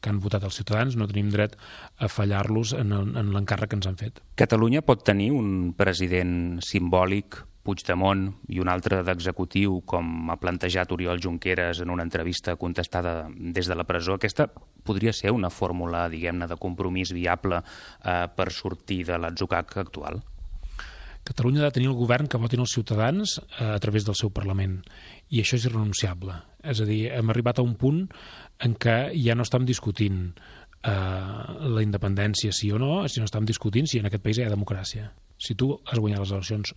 que 0.00 0.12
han 0.12 0.20
votat 0.20 0.44
els 0.48 0.60
ciutadans, 0.60 0.96
no 0.96 1.08
tenim 1.08 1.32
dret 1.32 1.56
a 1.98 2.08
fallar-los 2.12 2.76
en, 2.76 2.92
en 2.92 3.34
l'encàrrec 3.34 3.72
que 3.72 3.80
ens 3.80 3.90
han 3.90 4.00
fet. 4.00 4.22
Catalunya 4.36 4.84
pot 4.86 5.04
tenir 5.08 5.32
un 5.36 5.72
president 5.76 6.62
simbòlic 6.64 7.40
Puigdemont 7.66 8.28
i 8.54 8.60
un 8.62 8.70
altre 8.70 9.00
d'executiu, 9.02 9.80
com 9.90 10.30
ha 10.30 10.38
plantejat 10.38 10.92
Oriol 10.94 11.18
Junqueras 11.22 11.82
en 11.82 11.90
una 11.90 12.06
entrevista 12.06 12.54
contestada 12.56 13.26
des 13.34 13.66
de 13.66 13.74
la 13.74 13.84
presó. 13.88 14.14
Aquesta 14.14 14.46
podria 14.86 15.12
ser 15.12 15.34
una 15.34 15.50
fórmula, 15.50 16.06
diguem-ne, 16.12 16.46
de 16.46 16.58
compromís 16.62 17.10
viable 17.16 17.58
eh, 17.58 18.26
per 18.36 18.48
sortir 18.54 19.02
de 19.10 19.18
l'atzucac 19.18 19.76
actual? 19.82 20.22
Catalunya 21.26 21.64
ha 21.64 21.70
de 21.70 21.74
tenir 21.74 21.88
el 21.90 21.98
govern 21.98 22.28
que 22.30 22.38
votin 22.38 22.62
els 22.62 22.72
ciutadans 22.76 23.40
eh, 23.42 23.72
a 23.74 23.80
través 23.82 24.06
del 24.06 24.14
seu 24.14 24.30
Parlament 24.30 24.78
i 25.34 25.42
això 25.42 25.58
és 25.58 25.66
irrenunciable. 25.66 26.38
És 26.62 26.80
a 26.80 26.86
dir, 26.86 27.08
hem 27.18 27.34
arribat 27.34 27.58
a 27.58 27.66
un 27.66 27.74
punt 27.80 28.04
en 28.62 28.78
què 28.78 28.96
ja 29.18 29.34
no 29.34 29.46
estem 29.46 29.66
discutint 29.66 30.28
eh, 30.30 30.92
la 30.92 31.82
independència 31.82 32.54
sí 32.54 32.70
o 32.70 32.78
no, 32.78 33.02
sinó 33.10 33.26
estem 33.26 33.46
discutint 33.48 33.90
si 33.90 33.98
en 33.98 34.06
aquest 34.06 34.22
país 34.22 34.38
hi 34.38 34.46
ha 34.46 34.52
democràcia. 34.54 35.10
Si 35.36 35.58
tu 35.58 35.74
has 35.84 35.98
guanyat 35.98 36.22
les 36.22 36.32
eleccions, 36.32 36.72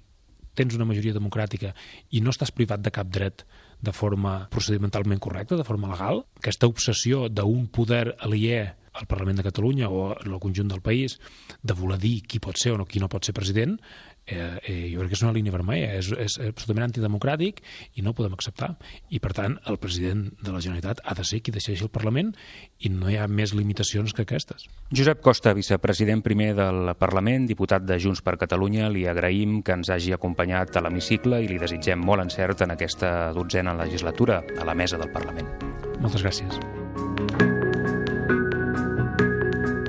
tens 0.60 0.76
una 0.76 0.88
majoria 0.90 1.16
democràtica 1.16 1.74
i 2.12 2.22
no 2.24 2.34
estàs 2.36 2.52
privat 2.56 2.84
de 2.84 2.92
cap 2.94 3.08
dret 3.08 3.46
de 3.80 3.94
forma 3.96 4.42
procedimentalment 4.52 5.22
correcta, 5.24 5.56
de 5.56 5.68
forma 5.68 5.92
legal, 5.94 6.26
aquesta 6.42 6.68
obsessió 6.68 7.28
d'un 7.32 7.70
poder 7.72 8.18
aliè 8.20 8.66
al 9.00 9.08
Parlament 9.08 9.38
de 9.40 9.46
Catalunya 9.46 9.88
o 9.90 10.12
el 10.18 10.36
conjunt 10.44 10.68
del 10.68 10.82
país 10.84 11.20
de 11.64 11.76
voler 11.78 12.00
dir 12.02 12.18
qui 12.28 12.42
pot 12.44 12.58
ser 12.60 12.74
o 12.74 12.80
no, 12.80 12.88
qui 12.90 13.00
no 13.00 13.08
pot 13.12 13.26
ser 13.26 13.36
president 13.38 13.78
eh, 14.30 14.60
eh, 14.64 14.78
jo 14.94 15.02
crec 15.02 15.14
que 15.14 15.18
és 15.18 15.24
una 15.26 15.34
línia 15.36 15.54
vermella, 15.54 15.92
és, 16.00 16.12
és 16.14 16.38
absolutament 16.48 16.88
antidemocràtic 16.88 17.62
i 17.96 18.06
no 18.06 18.14
ho 18.14 18.18
podem 18.18 18.36
acceptar. 18.38 18.72
I, 19.10 19.22
per 19.24 19.34
tant, 19.38 19.58
el 19.70 19.80
president 19.82 20.28
de 20.40 20.54
la 20.54 20.62
Generalitat 20.64 21.04
ha 21.04 21.16
de 21.18 21.26
ser 21.28 21.42
qui 21.44 21.54
decideixi 21.56 21.86
el 21.88 21.94
Parlament 21.94 22.34
i 22.80 22.92
no 22.94 23.10
hi 23.10 23.20
ha 23.20 23.28
més 23.28 23.54
limitacions 23.58 24.16
que 24.16 24.26
aquestes. 24.28 24.68
Josep 24.96 25.24
Costa, 25.26 25.54
vicepresident 25.58 26.24
primer 26.26 26.52
del 26.58 26.94
Parlament, 27.00 27.48
diputat 27.50 27.86
de 27.86 28.00
Junts 28.02 28.24
per 28.26 28.38
Catalunya, 28.42 28.90
li 28.94 29.06
agraïm 29.10 29.62
que 29.66 29.76
ens 29.78 29.92
hagi 29.94 30.14
acompanyat 30.16 30.78
a 30.78 30.86
l'hemicicle 30.86 31.42
i 31.44 31.50
li 31.52 31.62
desitgem 31.62 32.02
molt 32.02 32.26
encert 32.28 32.66
en 32.66 32.76
aquesta 32.76 33.32
dotzena 33.36 33.78
legislatura 33.78 34.44
a 34.60 34.68
la 34.68 34.78
mesa 34.78 35.02
del 35.02 35.12
Parlament. 35.16 35.50
Moltes 36.00 36.24
gràcies. 36.24 36.79